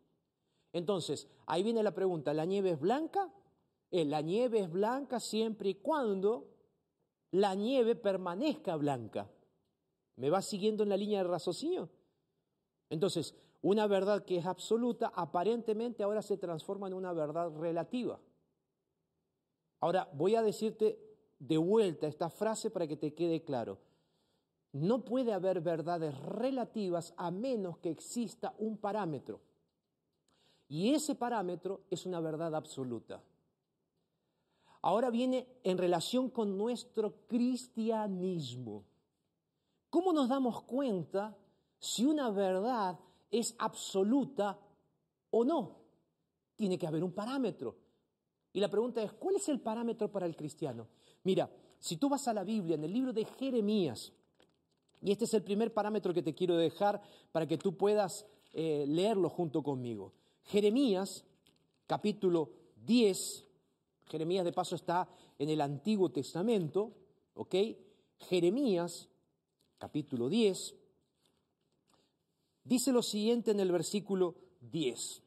[0.73, 3.33] Entonces, ahí viene la pregunta, ¿la nieve es blanca?
[3.89, 6.49] Eh, la nieve es blanca siempre y cuando
[7.31, 9.31] la nieve permanezca blanca.
[10.17, 11.89] ¿Me va siguiendo en la línea de raciocinio?
[12.89, 18.19] Entonces, una verdad que es absoluta, aparentemente ahora se transforma en una verdad relativa.
[19.79, 20.99] Ahora, voy a decirte
[21.39, 23.79] de vuelta esta frase para que te quede claro.
[24.73, 29.41] No puede haber verdades relativas a menos que exista un parámetro.
[30.67, 33.21] Y ese parámetro es una verdad absoluta.
[34.83, 38.85] Ahora viene en relación con nuestro cristianismo.
[39.89, 41.37] ¿Cómo nos damos cuenta
[41.77, 42.97] si una verdad
[43.31, 44.59] es absoluta
[45.31, 45.77] o no.
[46.55, 47.75] Tiene que haber un parámetro.
[48.53, 50.87] Y la pregunta es, ¿cuál es el parámetro para el cristiano?
[51.23, 54.13] Mira, si tú vas a la Biblia, en el libro de Jeremías,
[55.01, 58.85] y este es el primer parámetro que te quiero dejar para que tú puedas eh,
[58.87, 60.13] leerlo junto conmigo.
[60.43, 61.25] Jeremías,
[61.87, 62.51] capítulo
[62.85, 63.45] 10,
[64.05, 65.07] Jeremías de paso está
[65.39, 66.91] en el Antiguo Testamento,
[67.33, 67.55] ¿ok?
[68.19, 69.09] Jeremías,
[69.77, 70.75] capítulo 10,
[72.63, 75.23] dice lo siguiente en el versículo 10.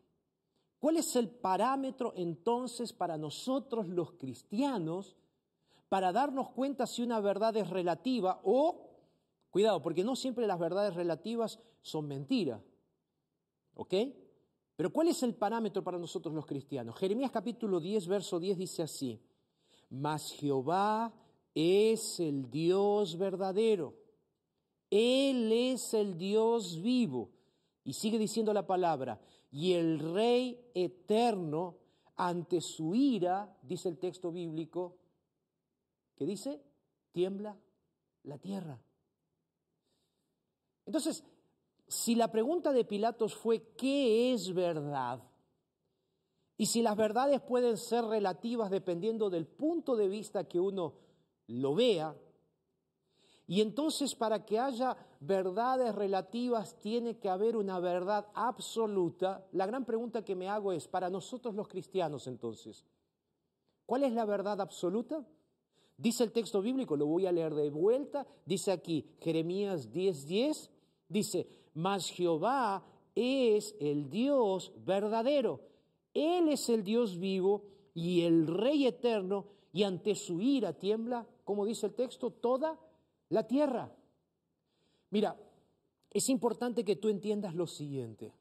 [0.78, 5.16] ¿Cuál es el parámetro entonces para nosotros los cristianos
[5.88, 8.93] para darnos cuenta si una verdad es relativa o,
[9.54, 12.60] cuidado, porque no siempre las verdades relativas son mentiras,
[13.74, 13.94] ¿ok?
[14.76, 16.98] Pero ¿cuál es el parámetro para nosotros los cristianos?
[16.98, 19.22] Jeremías capítulo 10, verso 10 dice así,
[19.88, 21.14] mas Jehová
[21.54, 24.04] es el Dios verdadero
[24.94, 27.32] él es el Dios vivo.
[27.82, 31.78] Y sigue diciendo la palabra, y el Rey eterno
[32.14, 34.96] ante su ira, dice el texto bíblico,
[36.14, 36.62] que dice,
[37.10, 37.56] tiembla
[38.22, 38.80] la tierra.
[40.86, 41.24] Entonces,
[41.86, 45.22] si la pregunta de Pilatos fue, ¿qué es verdad?
[46.56, 50.94] Y si las verdades pueden ser relativas dependiendo del punto de vista que uno
[51.48, 52.16] lo vea,
[53.46, 59.46] y entonces para que haya verdades relativas tiene que haber una verdad absoluta.
[59.52, 62.84] La gran pregunta que me hago es, para nosotros los cristianos entonces,
[63.84, 65.24] ¿cuál es la verdad absoluta?
[65.96, 70.70] Dice el texto bíblico, lo voy a leer de vuelta, dice aquí Jeremías 10:10,
[71.14, 75.60] dice, mas Jehová es el Dios verdadero,
[76.12, 81.64] Él es el Dios vivo y el Rey eterno, y ante su ira tiembla, como
[81.64, 82.78] dice el texto, toda
[83.28, 83.92] la tierra.
[85.10, 85.36] Mira,
[86.10, 88.32] es importante que tú entiendas lo siguiente.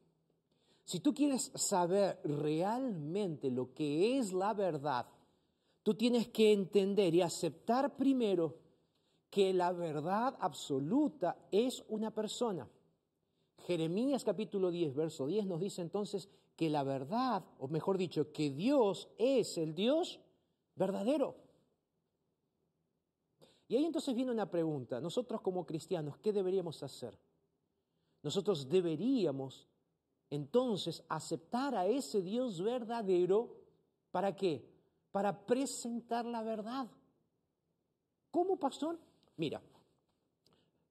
[0.84, 5.06] Si tú quieres saber realmente lo que es la verdad,
[5.82, 8.63] tú tienes que entender y aceptar primero
[9.34, 12.70] que la verdad absoluta es una persona.
[13.66, 18.50] Jeremías capítulo 10, verso 10 nos dice entonces que la verdad, o mejor dicho, que
[18.50, 20.20] Dios es el Dios
[20.76, 21.34] verdadero.
[23.66, 25.00] Y ahí entonces viene una pregunta.
[25.00, 27.18] Nosotros como cristianos, ¿qué deberíamos hacer?
[28.22, 29.66] Nosotros deberíamos
[30.30, 33.56] entonces aceptar a ese Dios verdadero.
[34.12, 34.64] ¿Para qué?
[35.10, 36.86] Para presentar la verdad.
[38.30, 38.96] ¿Cómo, pastor?
[39.36, 39.60] Mira,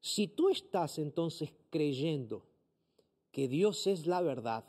[0.01, 2.45] si tú estás entonces creyendo
[3.31, 4.65] que Dios es la verdad,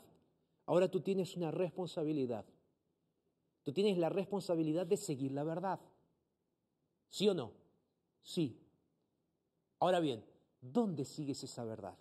[0.65, 2.45] ahora tú tienes una responsabilidad.
[3.63, 5.79] Tú tienes la responsabilidad de seguir la verdad.
[7.09, 7.51] ¿Sí o no?
[8.21, 8.57] Sí.
[9.79, 10.23] Ahora bien,
[10.61, 11.97] ¿dónde sigues esa verdad?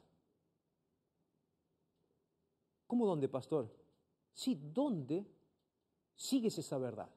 [2.86, 3.68] ¿Cómo dónde, pastor?
[4.32, 5.26] Sí, ¿dónde
[6.14, 7.08] sigues esa verdad?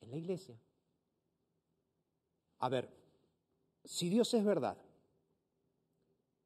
[0.00, 0.56] En la iglesia.
[2.62, 2.88] A ver,
[3.84, 4.76] si Dios es verdad,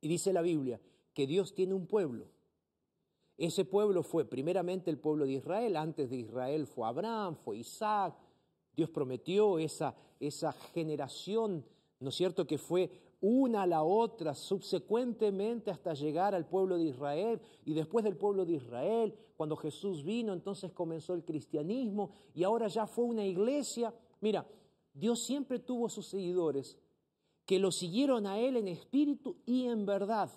[0.01, 0.81] y dice la Biblia
[1.13, 2.27] que Dios tiene un pueblo,
[3.37, 8.15] ese pueblo fue primeramente el pueblo de Israel, antes de Israel fue Abraham, fue Isaac,
[8.75, 11.63] Dios prometió esa, esa generación,
[12.01, 16.85] ¿no es cierto?, que fue una a la otra subsecuentemente hasta llegar al pueblo de
[16.85, 22.43] Israel y después del pueblo de Israel, cuando Jesús vino, entonces comenzó el cristianismo y
[22.43, 23.93] ahora ya fue una iglesia.
[24.23, 24.47] Mira,
[24.97, 26.79] Dios siempre tuvo sus seguidores
[27.45, 30.31] que lo siguieron a Él en espíritu y en verdad.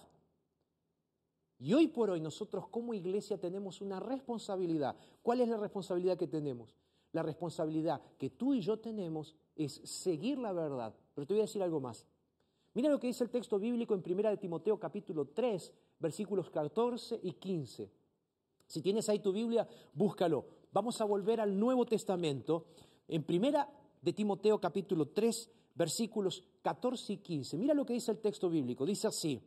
[1.57, 4.97] Y hoy por hoy nosotros como iglesia tenemos una responsabilidad.
[5.21, 6.75] ¿Cuál es la responsabilidad que tenemos?
[7.13, 10.93] La responsabilidad que tú y yo tenemos es seguir la verdad.
[11.15, 12.05] Pero te voy a decir algo más.
[12.73, 17.19] Mira lo que dice el texto bíblico en 1 de Timoteo capítulo 3, versículos 14
[17.23, 17.91] y 15.
[18.67, 20.45] Si tienes ahí tu Biblia, búscalo.
[20.71, 22.67] Vamos a volver al Nuevo Testamento.
[23.07, 27.57] En 1 de Timoteo capítulo 3, versículos 14 y 15.
[27.57, 28.85] Mira lo que dice el texto bíblico.
[28.85, 29.41] Dice así.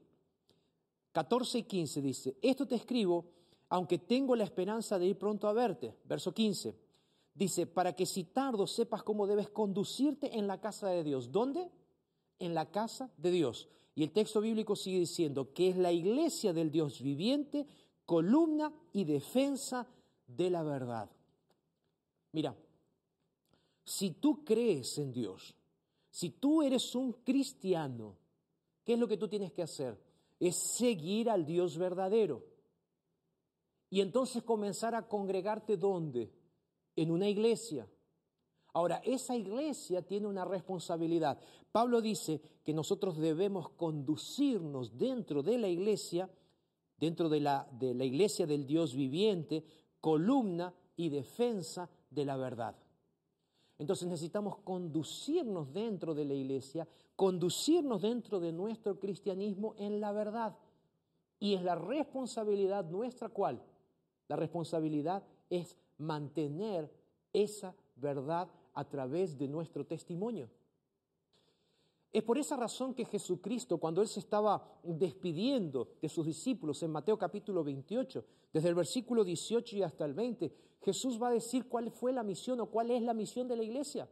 [1.12, 3.26] 14 y 15 dice, esto te escribo,
[3.68, 5.94] aunque tengo la esperanza de ir pronto a verte.
[6.04, 6.74] Verso 15.
[7.34, 11.30] Dice, para que si tardo sepas cómo debes conducirte en la casa de Dios.
[11.30, 11.70] ¿Dónde?
[12.38, 13.68] En la casa de Dios.
[13.94, 17.66] Y el texto bíblico sigue diciendo que es la iglesia del Dios viviente,
[18.06, 19.86] columna y defensa
[20.26, 21.10] de la verdad.
[22.32, 22.56] Mira,
[23.85, 25.55] si tú crees en Dios,
[26.11, 28.16] si tú eres un cristiano,
[28.85, 29.99] ¿qué es lo que tú tienes que hacer?
[30.38, 32.45] Es seguir al Dios verdadero.
[33.90, 36.31] Y entonces comenzar a congregarte ¿dónde?
[36.97, 37.87] en una iglesia.
[38.75, 41.38] Ahora, esa iglesia tiene una responsabilidad.
[41.71, 46.31] Pablo dice que nosotros debemos conducirnos dentro de la iglesia,
[46.97, 49.64] dentro de la, de la iglesia del Dios viviente,
[50.01, 52.77] columna y defensa de la verdad.
[53.83, 60.57] Entonces necesitamos conducirnos dentro de la iglesia, conducirnos dentro de nuestro cristianismo en la verdad.
[61.40, 63.61] Y es la responsabilidad nuestra cuál?
[64.29, 66.92] La responsabilidad es mantener
[67.33, 70.49] esa verdad a través de nuestro testimonio.
[72.12, 76.92] Es por esa razón que Jesucristo, cuando Él se estaba despidiendo de sus discípulos en
[76.92, 81.68] Mateo capítulo 28, desde el versículo 18 y hasta el 20, Jesús va a decir
[81.68, 84.09] cuál fue la misión o cuál es la misión de la iglesia.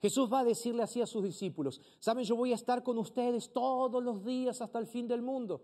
[0.00, 3.52] Jesús va a decirle así a sus discípulos, saben, yo voy a estar con ustedes
[3.52, 5.62] todos los días hasta el fin del mundo.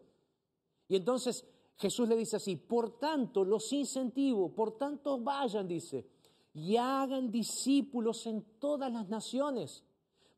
[0.88, 1.44] Y entonces
[1.76, 6.06] Jesús le dice así, por tanto los incentivo, por tanto vayan, dice,
[6.52, 9.84] y hagan discípulos en todas las naciones,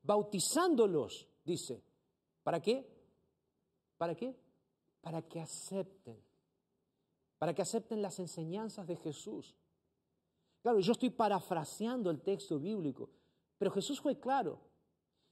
[0.03, 1.83] bautizándolos, dice.
[2.43, 2.87] ¿Para qué?
[3.97, 4.37] ¿Para qué?
[5.01, 6.21] Para que acepten,
[7.39, 9.55] para que acepten las enseñanzas de Jesús.
[10.63, 13.11] Claro, yo estoy parafraseando el texto bíblico,
[13.59, 14.61] pero Jesús fue claro.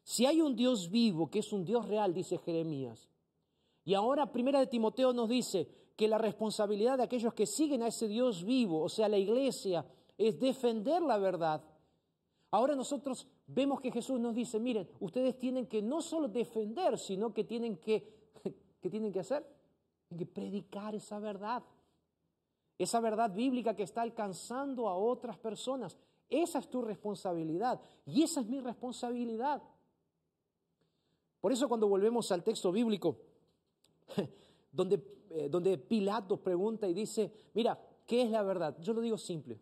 [0.02, 3.08] Si hay un Dios vivo, que es un Dios real, dice Jeremías,
[3.84, 5.68] y ahora Primera de Timoteo nos dice,
[6.00, 9.84] que la responsabilidad de aquellos que siguen a ese Dios vivo, o sea, la iglesia,
[10.16, 11.62] es defender la verdad.
[12.50, 17.34] Ahora nosotros vemos que Jesús nos dice, miren, ustedes tienen que no solo defender, sino
[17.34, 18.30] que tienen que,
[18.80, 19.46] ¿qué tienen que hacer?
[20.08, 21.62] Tienen que predicar esa verdad.
[22.80, 25.98] Esa verdad bíblica que está alcanzando a otras personas.
[26.30, 29.62] Esa es tu responsabilidad y esa es mi responsabilidad.
[31.42, 33.18] Por eso cuando volvemos al texto bíblico,
[34.72, 38.74] donde, eh, donde Pilato pregunta y dice, mira, ¿qué es la verdad?
[38.80, 39.60] Yo lo digo simple.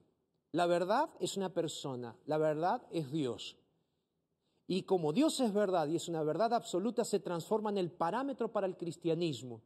[0.53, 3.57] La verdad es una persona, la verdad es Dios.
[4.69, 8.53] Y como Dios es verdad y es una verdad absoluta, se transforma en el parámetro
[8.53, 9.61] para el cristianismo.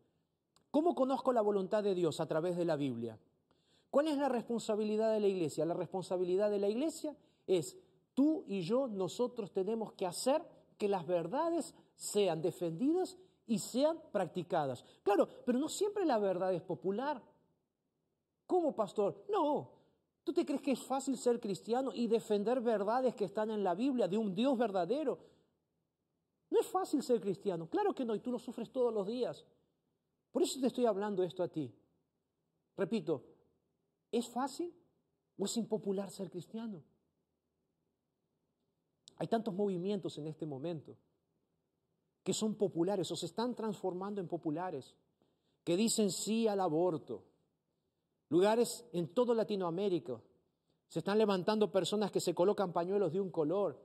[0.71, 2.19] ¿Cómo conozco la voluntad de Dios?
[2.19, 3.19] A través de la Biblia.
[3.93, 5.66] ¿Cuál es la responsabilidad de la iglesia?
[5.66, 7.14] La responsabilidad de la iglesia
[7.47, 7.76] es
[8.14, 10.43] tú y yo, nosotros tenemos que hacer
[10.78, 14.82] que las verdades sean defendidas y sean practicadas.
[15.03, 17.22] Claro, pero no siempre la verdad es popular.
[18.47, 19.26] ¿Cómo, pastor?
[19.28, 19.72] No.
[20.24, 23.74] ¿Tú te crees que es fácil ser cristiano y defender verdades que están en la
[23.74, 25.18] Biblia de un Dios verdadero?
[26.49, 27.68] No es fácil ser cristiano.
[27.68, 29.45] Claro que no, y tú lo sufres todos los días.
[30.30, 31.70] Por eso te estoy hablando esto a ti.
[32.74, 33.32] Repito,
[34.13, 34.73] ¿es fácil
[35.37, 36.83] o es impopular ser cristiano?
[39.17, 40.97] Hay tantos movimientos en este momento
[42.23, 44.95] que son populares o se están transformando en populares,
[45.65, 47.25] que dicen sí al aborto.
[48.29, 50.21] Lugares en toda Latinoamérica
[50.89, 53.81] se están levantando personas que se colocan pañuelos de un color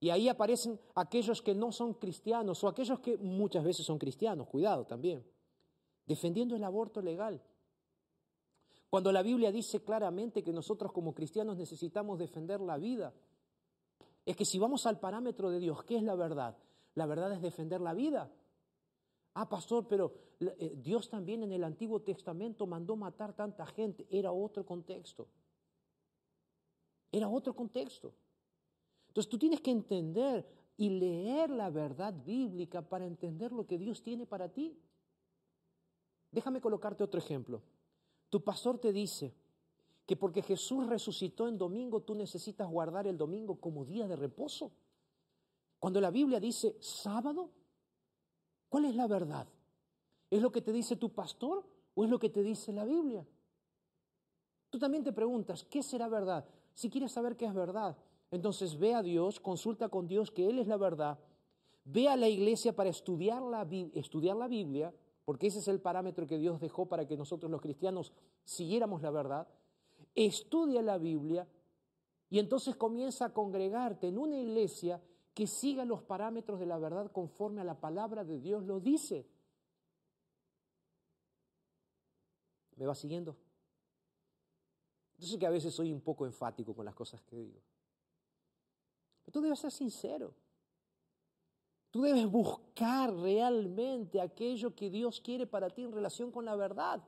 [0.00, 4.48] y ahí aparecen aquellos que no son cristianos o aquellos que muchas veces son cristianos,
[4.48, 5.24] cuidado también,
[6.06, 7.42] defendiendo el aborto legal.
[8.94, 13.12] Cuando la Biblia dice claramente que nosotros como cristianos necesitamos defender la vida,
[14.24, 16.56] es que si vamos al parámetro de Dios, ¿qué es la verdad?
[16.94, 18.30] La verdad es defender la vida.
[19.32, 24.06] Ah, pastor, pero eh, Dios también en el Antiguo Testamento mandó matar tanta gente.
[24.10, 25.26] Era otro contexto.
[27.10, 28.14] Era otro contexto.
[29.08, 34.04] Entonces tú tienes que entender y leer la verdad bíblica para entender lo que Dios
[34.04, 34.78] tiene para ti.
[36.30, 37.60] Déjame colocarte otro ejemplo.
[38.34, 39.32] Tu pastor te dice
[40.04, 44.72] que porque Jesús resucitó en domingo, tú necesitas guardar el domingo como día de reposo.
[45.78, 47.52] Cuando la Biblia dice sábado,
[48.68, 49.46] ¿cuál es la verdad?
[50.30, 51.64] ¿Es lo que te dice tu pastor
[51.94, 53.24] o es lo que te dice la Biblia?
[54.68, 56.44] Tú también te preguntas, ¿qué será verdad?
[56.74, 57.96] Si quieres saber qué es verdad,
[58.32, 61.20] entonces ve a Dios, consulta con Dios que Él es la verdad,
[61.84, 63.62] ve a la iglesia para estudiar la,
[63.94, 64.92] estudiar la Biblia,
[65.24, 68.12] porque ese es el parámetro que Dios dejó para que nosotros los cristianos
[68.44, 69.48] siguiéramos la verdad,
[70.14, 71.48] estudia la Biblia
[72.28, 75.02] y entonces comienza a congregarte en una iglesia
[75.32, 79.26] que siga los parámetros de la verdad conforme a la palabra de Dios lo dice.
[82.76, 83.36] ¿Me va siguiendo?
[85.18, 87.60] Yo sé que a veces soy un poco enfático con las cosas que digo.
[89.24, 90.34] Pero tú debes ser sincero.
[91.94, 97.00] Tú debes buscar realmente aquello que Dios quiere para ti en relación con la verdad.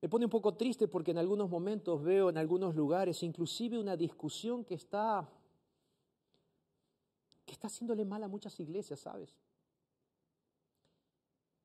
[0.00, 3.98] Me pone un poco triste porque en algunos momentos veo en algunos lugares inclusive una
[3.98, 5.28] discusión que está
[7.44, 9.36] que está haciéndole mal a muchas iglesias, ¿sabes?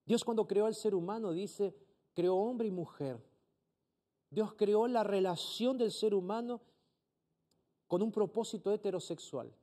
[0.06, 1.74] Dios cuando creó al ser humano dice,
[2.14, 3.26] creó hombre y mujer.
[4.30, 6.60] Dios creó la relación del ser humano
[7.88, 9.56] con un propósito heterosexual.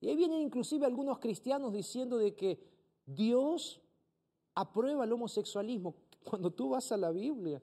[0.00, 2.58] Y ahí vienen inclusive algunos cristianos diciendo de que
[3.06, 3.80] Dios
[4.54, 5.94] aprueba el homosexualismo.
[6.24, 7.62] Cuando tú vas a la Biblia,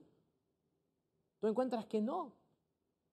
[1.40, 2.34] tú encuentras que no.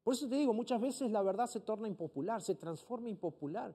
[0.02, 3.74] Por eso te digo, muchas veces la verdad se torna impopular, se transforma impopular.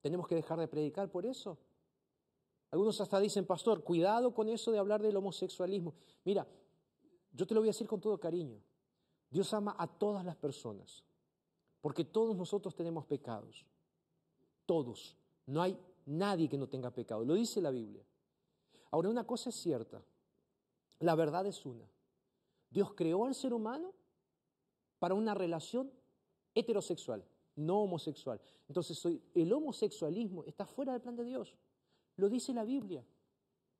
[0.00, 1.58] Tenemos que dejar de predicar por eso.
[2.70, 5.94] Algunos hasta dicen, pastor, cuidado con eso de hablar del homosexualismo.
[6.24, 6.46] Mira,
[7.32, 8.60] yo te lo voy a decir con todo cariño.
[9.28, 11.04] Dios ama a todas las personas,
[11.80, 13.66] porque todos nosotros tenemos pecados.
[14.70, 15.16] Todos.
[15.46, 17.24] No hay nadie que no tenga pecado.
[17.24, 18.04] Lo dice la Biblia.
[18.92, 20.00] Ahora, una cosa es cierta.
[21.00, 21.90] La verdad es una.
[22.70, 23.92] Dios creó al ser humano
[25.00, 25.90] para una relación
[26.54, 27.24] heterosexual,
[27.56, 28.40] no homosexual.
[28.68, 29.04] Entonces,
[29.34, 31.56] el homosexualismo está fuera del plan de Dios.
[32.14, 33.04] Lo dice la Biblia.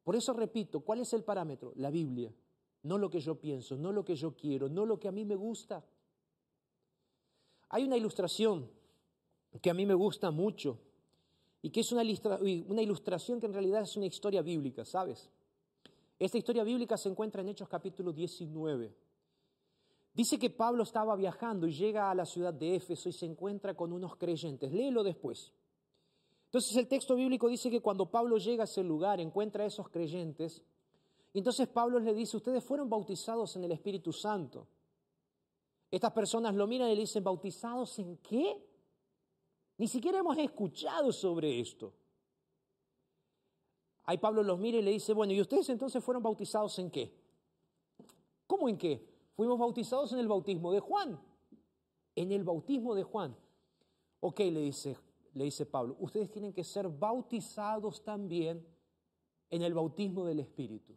[0.03, 1.73] Por eso repito, ¿cuál es el parámetro?
[1.77, 2.35] La Biblia.
[2.83, 5.25] No lo que yo pienso, no lo que yo quiero, no lo que a mí
[5.25, 5.85] me gusta.
[7.69, 8.80] Hay una ilustración
[9.59, 10.79] que a mí me gusta mucho
[11.63, 15.31] y que es una, una ilustración que en realidad es una historia bíblica, ¿sabes?
[16.19, 18.95] Esta historia bíblica se encuentra en Hechos capítulo 19.
[20.13, 23.75] Dice que Pablo estaba viajando y llega a la ciudad de Éfeso y se encuentra
[23.75, 24.73] con unos creyentes.
[24.73, 25.53] Léelo después.
[26.47, 29.89] Entonces el texto bíblico dice que cuando Pablo llega a ese lugar, encuentra a esos
[29.89, 30.63] creyentes,
[31.33, 34.67] y entonces Pablo le dice, ustedes fueron bautizados en el Espíritu Santo.
[35.91, 38.61] Estas personas lo miran y le dicen, ¿bautizados en qué?
[39.81, 41.95] Ni siquiera hemos escuchado sobre esto.
[44.03, 47.11] Ahí Pablo los mira y le dice, bueno, ¿y ustedes entonces fueron bautizados en qué?
[48.47, 49.03] ¿Cómo en qué?
[49.35, 51.19] Fuimos bautizados en el bautismo de Juan.
[52.15, 53.35] En el bautismo de Juan.
[54.21, 54.99] Ok, le dice,
[55.33, 58.63] le dice Pablo, ustedes tienen que ser bautizados también
[59.49, 60.95] en el bautismo del Espíritu.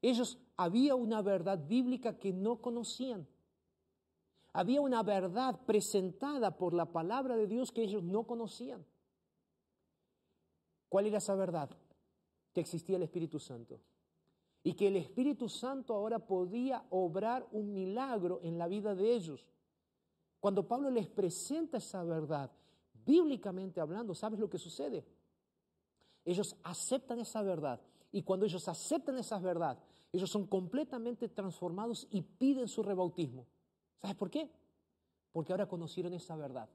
[0.00, 3.26] Ellos había una verdad bíblica que no conocían.
[4.56, 8.86] Había una verdad presentada por la palabra de Dios que ellos no conocían.
[10.88, 11.68] ¿Cuál era esa verdad?
[12.54, 13.82] Que existía el Espíritu Santo.
[14.62, 19.46] Y que el Espíritu Santo ahora podía obrar un milagro en la vida de ellos.
[20.40, 22.50] Cuando Pablo les presenta esa verdad,
[23.04, 25.04] bíblicamente hablando, ¿sabes lo que sucede?
[26.24, 27.78] Ellos aceptan esa verdad
[28.10, 29.78] y cuando ellos aceptan esa verdad,
[30.12, 33.44] ellos son completamente transformados y piden su rebautismo.
[34.00, 34.50] ¿Sabes por qué?
[35.32, 36.68] Porque ahora conocieron esa verdad,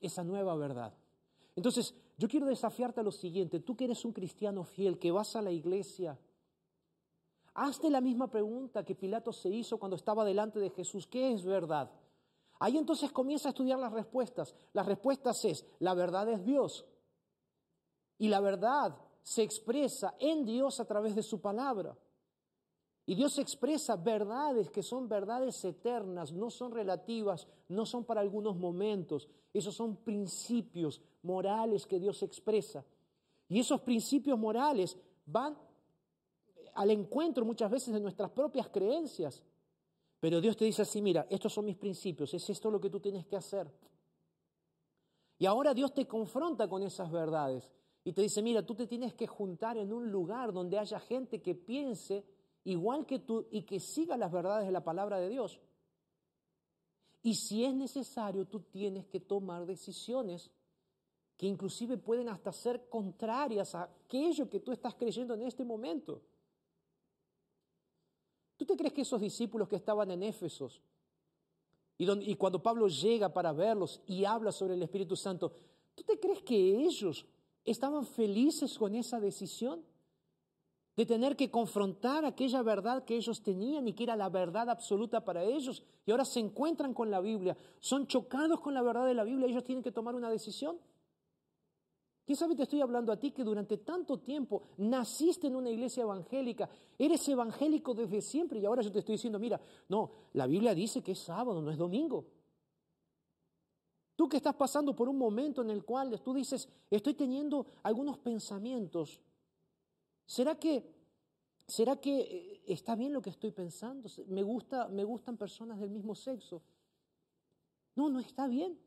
[0.00, 0.94] esa nueva verdad.
[1.54, 5.36] Entonces, yo quiero desafiarte a lo siguiente, tú que eres un cristiano fiel, que vas
[5.36, 6.18] a la iglesia,
[7.54, 11.44] hazte la misma pregunta que Pilato se hizo cuando estaba delante de Jesús, ¿qué es
[11.44, 11.90] verdad?
[12.58, 14.54] Ahí entonces comienza a estudiar las respuestas.
[14.72, 16.86] Las respuestas es, la verdad es Dios.
[18.18, 21.96] Y la verdad se expresa en Dios a través de su palabra.
[23.04, 28.56] Y Dios expresa verdades que son verdades eternas, no son relativas, no son para algunos
[28.56, 29.28] momentos.
[29.52, 32.84] Esos son principios morales que Dios expresa.
[33.48, 34.96] Y esos principios morales
[35.26, 35.58] van
[36.74, 39.42] al encuentro muchas veces de nuestras propias creencias.
[40.20, 43.00] Pero Dios te dice así, mira, estos son mis principios, es esto lo que tú
[43.00, 43.68] tienes que hacer.
[45.38, 47.68] Y ahora Dios te confronta con esas verdades
[48.04, 51.42] y te dice, mira, tú te tienes que juntar en un lugar donde haya gente
[51.42, 52.24] que piense
[52.64, 55.60] igual que tú y que siga las verdades de la palabra de Dios.
[57.22, 60.50] Y si es necesario, tú tienes que tomar decisiones
[61.36, 66.22] que inclusive pueden hasta ser contrarias a aquello que tú estás creyendo en este momento.
[68.56, 70.82] ¿Tú te crees que esos discípulos que estaban en Éfesos
[71.98, 75.52] y, y cuando Pablo llega para verlos y habla sobre el Espíritu Santo,
[75.94, 77.26] ¿tú te crees que ellos
[77.64, 79.84] estaban felices con esa decisión?
[80.96, 85.24] De tener que confrontar aquella verdad que ellos tenían y que era la verdad absoluta
[85.24, 89.14] para ellos, y ahora se encuentran con la Biblia, son chocados con la verdad de
[89.14, 90.78] la Biblia, ellos tienen que tomar una decisión.
[92.24, 96.04] ¿Quién sabe te estoy hablando a ti que durante tanto tiempo naciste en una iglesia
[96.04, 96.68] evangélica,
[96.98, 98.60] eres evangélico desde siempre.
[98.60, 101.70] Y ahora yo te estoy diciendo, mira, no, la Biblia dice que es sábado, no
[101.70, 102.24] es domingo.
[104.14, 108.18] Tú que estás pasando por un momento en el cual tú dices, estoy teniendo algunos
[108.18, 109.20] pensamientos
[110.32, 110.82] ¿Será que,
[111.66, 114.08] será que eh, está bien lo que estoy pensando?
[114.28, 116.62] ¿Me, gusta, ¿Me gustan personas del mismo sexo?
[117.96, 118.80] No, no está bien.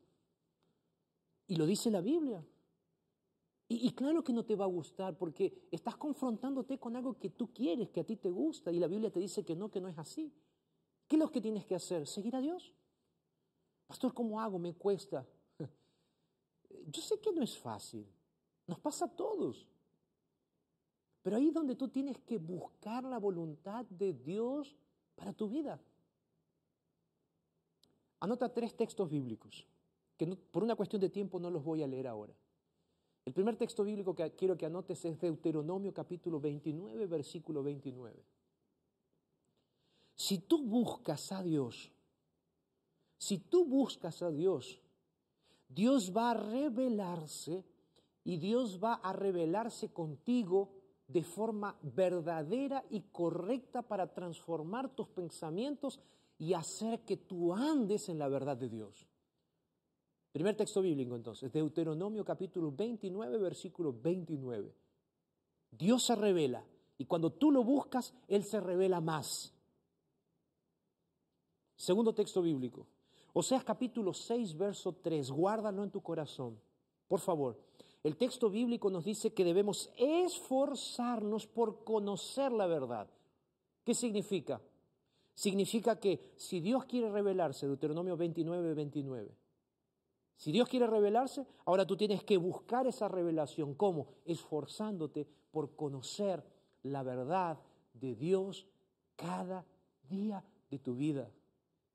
[1.46, 2.44] Y lo dice la Biblia.
[3.68, 7.30] Y, y, claro que no te va a gustar porque estás confrontándote con algo que
[7.30, 9.80] tú quieres, que a ti te gusta, y la Biblia te dice que no, que
[9.80, 10.34] no es así.
[11.06, 12.08] ¿Qué es lo que tienes que hacer?
[12.08, 12.74] ¿Seguir a Dios?
[13.86, 14.58] Pastor, ¿cómo hago?
[14.58, 15.24] Me cuesta.
[16.88, 18.04] Yo sé que no es fácil.
[18.66, 19.68] Nos pasa a todos.
[21.26, 24.76] Pero ahí es donde tú tienes que buscar la voluntad de Dios
[25.16, 25.80] para tu vida.
[28.20, 29.66] Anota tres textos bíblicos,
[30.16, 32.32] que por una cuestión de tiempo no los voy a leer ahora.
[33.24, 38.24] El primer texto bíblico que quiero que anotes es Deuteronomio capítulo 29, versículo 29.
[40.14, 41.90] Si tú buscas a Dios,
[43.18, 44.80] si tú buscas a Dios,
[45.68, 47.64] Dios va a revelarse
[48.22, 50.75] y Dios va a revelarse contigo
[51.08, 56.00] de forma verdadera y correcta para transformar tus pensamientos
[56.38, 59.06] y hacer que tú andes en la verdad de Dios.
[60.32, 64.74] Primer texto bíblico entonces, Deuteronomio capítulo 29, versículo 29.
[65.70, 66.64] Dios se revela
[66.98, 69.54] y cuando tú lo buscas, Él se revela más.
[71.76, 72.86] Segundo texto bíblico,
[73.32, 76.58] Oseas capítulo 6, verso 3, guárdalo en tu corazón,
[77.06, 77.58] por favor.
[78.06, 83.10] El texto bíblico nos dice que debemos esforzarnos por conocer la verdad.
[83.82, 84.62] ¿Qué significa?
[85.34, 89.34] Significa que si Dios quiere revelarse, Deuteronomio 29, 29,
[90.36, 93.74] si Dios quiere revelarse, ahora tú tienes que buscar esa revelación.
[93.74, 94.06] ¿Cómo?
[94.24, 96.44] Esforzándote por conocer
[96.84, 97.58] la verdad
[97.92, 98.68] de Dios
[99.16, 99.66] cada
[100.08, 101.28] día de tu vida.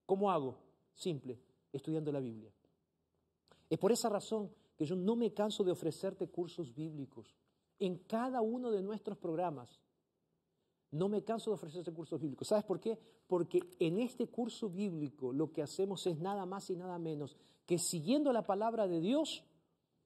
[0.06, 0.58] ¿Cómo hago?
[0.94, 1.40] Simple,
[1.72, 2.52] estudiando la Biblia.
[3.70, 4.52] Es por esa razón
[4.82, 7.36] que yo no me canso de ofrecerte cursos bíblicos
[7.78, 9.80] en cada uno de nuestros programas.
[10.90, 12.48] No me canso de ofrecerte cursos bíblicos.
[12.48, 12.98] ¿Sabes por qué?
[13.28, 17.78] Porque en este curso bíblico lo que hacemos es nada más y nada menos que
[17.78, 19.44] siguiendo la palabra de Dios,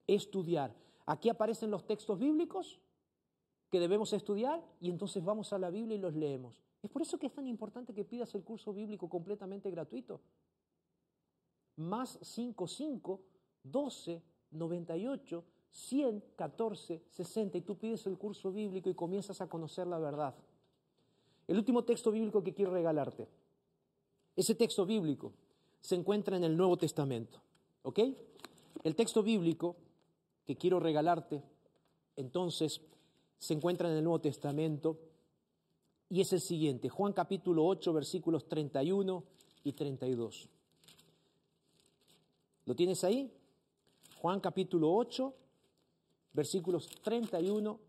[0.07, 0.76] estudiar.
[1.05, 2.82] Aquí aparecen los textos bíblicos
[3.69, 6.61] que debemos estudiar y entonces vamos a la Biblia y los leemos.
[6.84, 10.19] Es por eso que es tan importante que pidas el curso bíblico completamente gratuito.
[11.78, 13.21] Más 55
[13.63, 19.87] 12 98, 100, 14, 60 y tú pides el curso bíblico y comienzas a conocer
[19.87, 20.35] la verdad.
[21.47, 23.27] El último texto bíblico que quiero regalarte.
[24.35, 25.33] Ese texto bíblico
[25.81, 27.39] se encuentra en el Nuevo Testamento.
[27.83, 27.99] ¿Ok?
[28.83, 29.75] El texto bíblico
[30.45, 31.43] que quiero regalarte,
[32.15, 32.81] entonces,
[33.37, 34.97] se encuentra en el Nuevo Testamento
[36.09, 39.23] y es el siguiente, Juan capítulo 8, versículos 31
[39.63, 40.49] y 32.
[42.65, 43.31] ¿Lo tienes ahí?
[44.16, 45.34] Juan capítulo 8,
[46.34, 47.80] versículos 31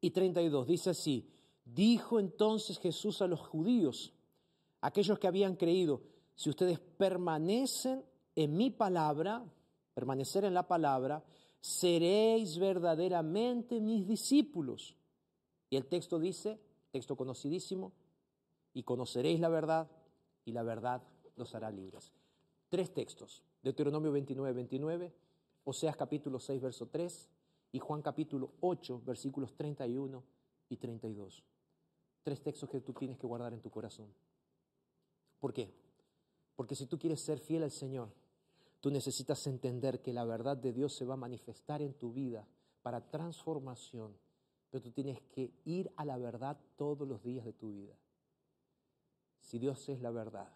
[0.00, 0.66] y 32.
[0.66, 1.28] Dice así,
[1.64, 4.12] dijo entonces Jesús a los judíos,
[4.80, 6.02] aquellos que habían creído,
[6.34, 9.44] si ustedes permanecen en mi palabra,
[9.94, 11.22] permanecer en la palabra,
[11.60, 14.96] seréis verdaderamente mis discípulos.
[15.70, 16.58] Y el texto dice,
[16.90, 17.92] texto conocidísimo,
[18.74, 19.90] y conoceréis la verdad,
[20.44, 21.02] y la verdad
[21.36, 22.12] los hará libres.
[22.68, 25.12] Tres textos, Deuteronomio 29, 29,
[25.64, 27.28] Oseas capítulo 6, verso 3,
[27.72, 30.22] y Juan capítulo 8, versículos 31
[30.68, 31.44] y 32.
[32.22, 34.12] Tres textos que tú tienes que guardar en tu corazón.
[35.38, 35.72] ¿Por qué?
[36.56, 38.12] Porque si tú quieres ser fiel al Señor,
[38.80, 42.46] tú necesitas entender que la verdad de Dios se va a manifestar en tu vida
[42.82, 44.16] para transformación,
[44.70, 47.94] pero tú tienes que ir a la verdad todos los días de tu vida.
[49.40, 50.48] Si Dios es la verdad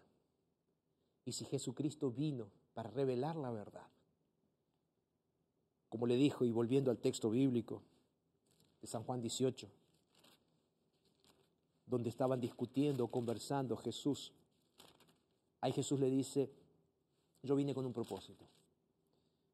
[1.24, 3.88] y si Jesucristo vino para revelar la verdad,
[5.88, 7.82] como le dijo, y volviendo al texto bíblico
[8.80, 9.68] de San Juan 18,
[11.86, 14.32] donde estaban discutiendo, conversando Jesús,
[15.60, 16.50] ahí Jesús le dice,
[17.42, 18.44] yo vine con un propósito.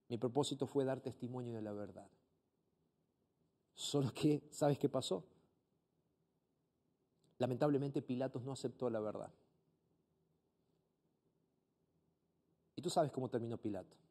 [0.08, 2.08] Mi propósito fue dar testimonio de la verdad.
[3.74, 5.24] Solo que, ¿sabes qué pasó?
[7.38, 9.32] Lamentablemente Pilatos no aceptó la verdad.
[12.76, 14.01] Y tú sabes cómo terminó Pilato.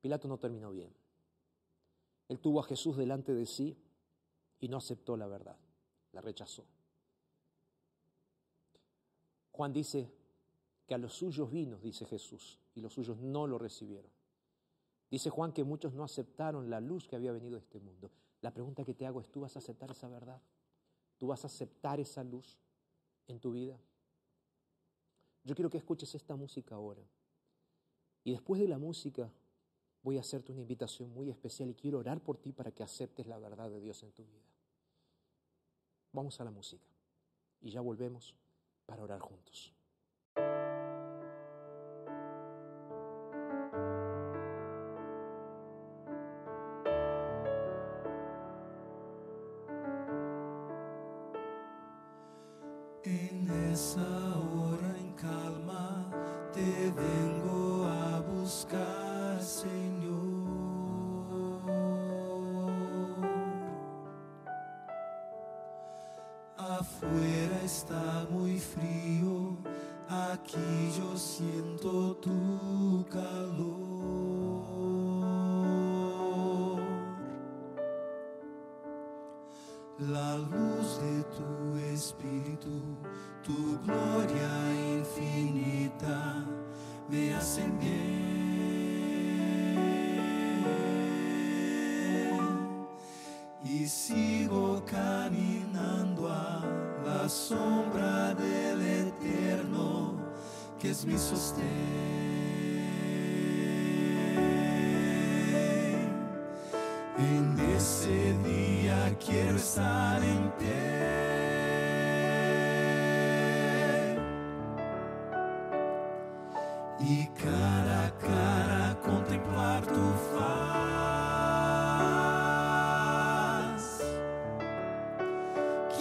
[0.00, 0.92] Pilato no terminó bien.
[2.28, 3.76] Él tuvo a Jesús delante de sí
[4.58, 5.56] y no aceptó la verdad,
[6.12, 6.64] la rechazó.
[9.52, 10.12] Juan dice
[10.86, 14.10] que a los suyos vino, dice Jesús, y los suyos no lo recibieron.
[15.10, 18.10] Dice Juan que muchos no aceptaron la luz que había venido a este mundo.
[18.40, 20.40] La pregunta que te hago es, ¿tú vas a aceptar esa verdad?
[21.16, 22.58] ¿Tú vas a aceptar esa luz
[23.28, 23.78] en tu vida?
[25.44, 27.02] Yo quiero que escuches esta música ahora.
[28.24, 29.30] Y después de la música
[30.06, 33.26] voy a hacerte una invitación muy especial y quiero orar por ti para que aceptes
[33.26, 34.46] la verdad de Dios en tu vida.
[36.12, 36.86] Vamos a la música
[37.60, 38.32] y ya volvemos
[38.86, 39.74] para orar juntos.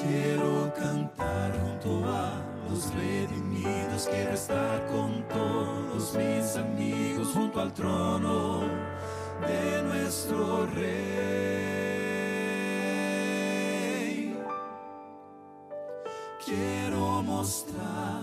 [0.08, 2.40] Quiero cantar junto a
[2.70, 8.62] los redimidos, quiero estar con todos mis amigos junto al trono
[9.48, 11.26] de nuestro rey.
[16.46, 18.22] Quiero mostrar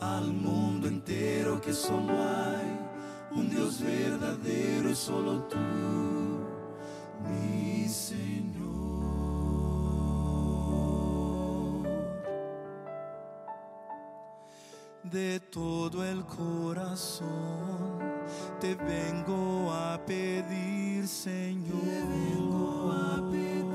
[0.00, 2.78] al mundo entero que solo hay
[3.30, 5.56] un Dios verdadero y solo tú,
[7.24, 8.97] mi Señor.
[15.10, 17.98] De todo el corazón
[18.60, 21.80] te vengo a pedir, Señor.
[21.80, 23.67] Te vengo a pedir,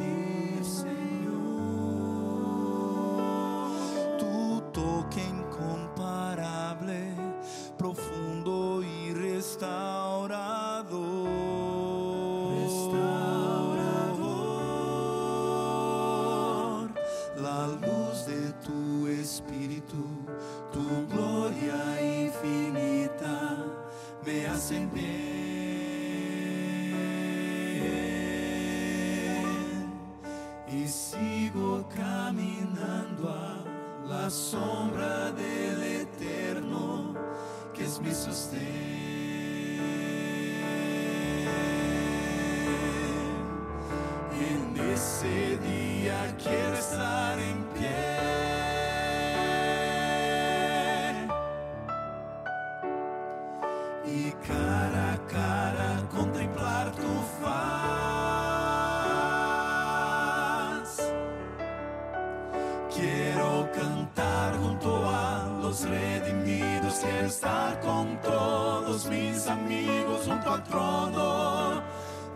[70.53, 71.81] al trono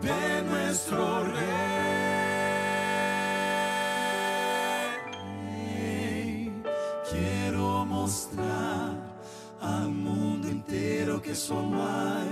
[0.02, 1.38] de nuestro Rey.
[7.10, 8.96] Quiero mostrar
[9.60, 12.28] al mundo inteiro que solo hay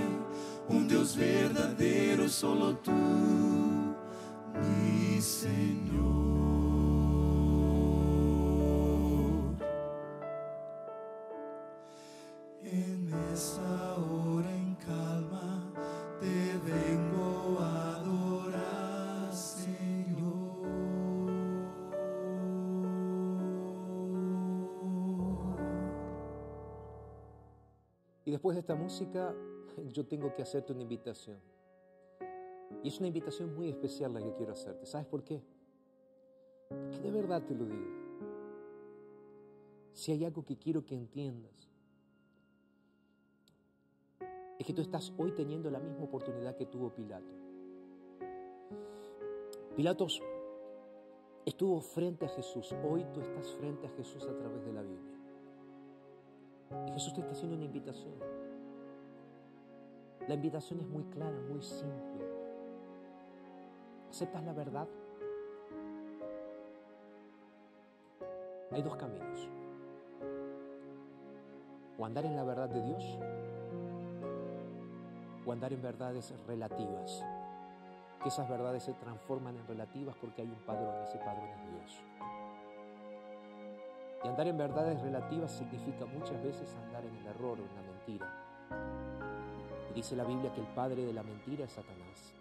[0.67, 2.91] un Dios verdadero, solo tú,
[28.27, 29.33] Y después de esta música,
[29.93, 31.39] yo tengo que hacerte una invitación.
[32.83, 34.85] Y es una invitación muy especial la que quiero hacerte.
[34.85, 35.41] ¿Sabes por qué?
[36.67, 37.87] Porque de verdad te lo digo.
[39.93, 41.69] Si hay algo que quiero que entiendas,
[44.59, 47.33] es que tú estás hoy teniendo la misma oportunidad que tuvo Pilato.
[49.73, 50.21] Pilatos
[51.45, 52.75] estuvo frente a Jesús.
[52.83, 54.96] Hoy tú estás frente a Jesús a través de la Biblia.
[56.87, 58.13] Y Jesús te está haciendo una invitación.
[60.27, 62.25] La invitación es muy clara, muy simple.
[64.09, 64.87] ¿Aceptas la verdad?
[68.71, 69.47] Hay dos caminos.
[71.97, 73.17] O andar en la verdad de Dios
[75.47, 77.23] o andar en verdades relativas.
[78.21, 82.03] Que esas verdades se transforman en relativas porque hay un padrón, ese padrón es Dios.
[84.23, 87.81] Y andar en verdades relativas significa muchas veces andar en el error o en la
[87.81, 88.27] mentira.
[89.91, 92.33] Y dice la Biblia que el padre de la mentira es Satanás.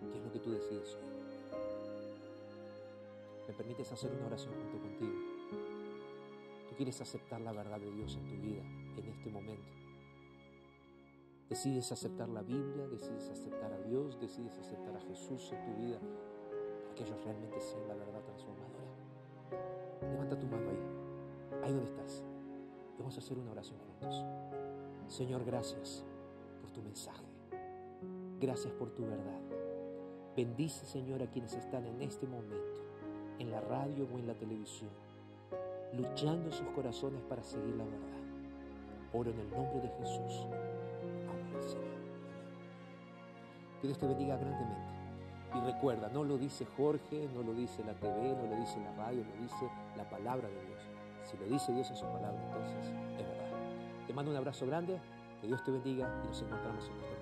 [0.00, 1.08] ¿Qué es lo que tú decides hoy?
[3.48, 5.14] ¿Me permites hacer una oración junto contigo?
[6.68, 8.62] Tú quieres aceptar la verdad de Dios en tu vida
[8.96, 9.72] en este momento.
[11.48, 15.98] Decides aceptar la Biblia, decides aceptar a Dios, decides aceptar a Jesús en tu vida
[16.98, 18.90] que ellos realmente sean la verdad transformadora.
[20.02, 22.24] Levanta tu mano ahí, ahí donde estás.
[22.98, 24.24] Vamos a hacer una oración juntos.
[25.06, 26.04] Señor, gracias
[26.60, 27.24] por tu mensaje.
[28.40, 29.40] Gracias por tu verdad.
[30.36, 32.82] Bendice, Señor, a quienes están en este momento,
[33.38, 34.90] en la radio o en la televisión,
[35.92, 38.18] luchando en sus corazones para seguir la verdad.
[39.12, 40.46] Oro en el nombre de Jesús.
[41.28, 41.98] Amén, Señor.
[43.82, 44.97] Dios te bendiga grandemente.
[45.54, 48.92] Y recuerda, no lo dice Jorge, no lo dice la TV, no lo dice la
[49.04, 50.82] radio, lo dice la palabra de Dios.
[51.24, 53.48] Si lo dice Dios en su palabra, entonces es verdad.
[54.06, 54.98] Te mando un abrazo grande,
[55.40, 57.17] que Dios te bendiga y nos encontramos en nuestro.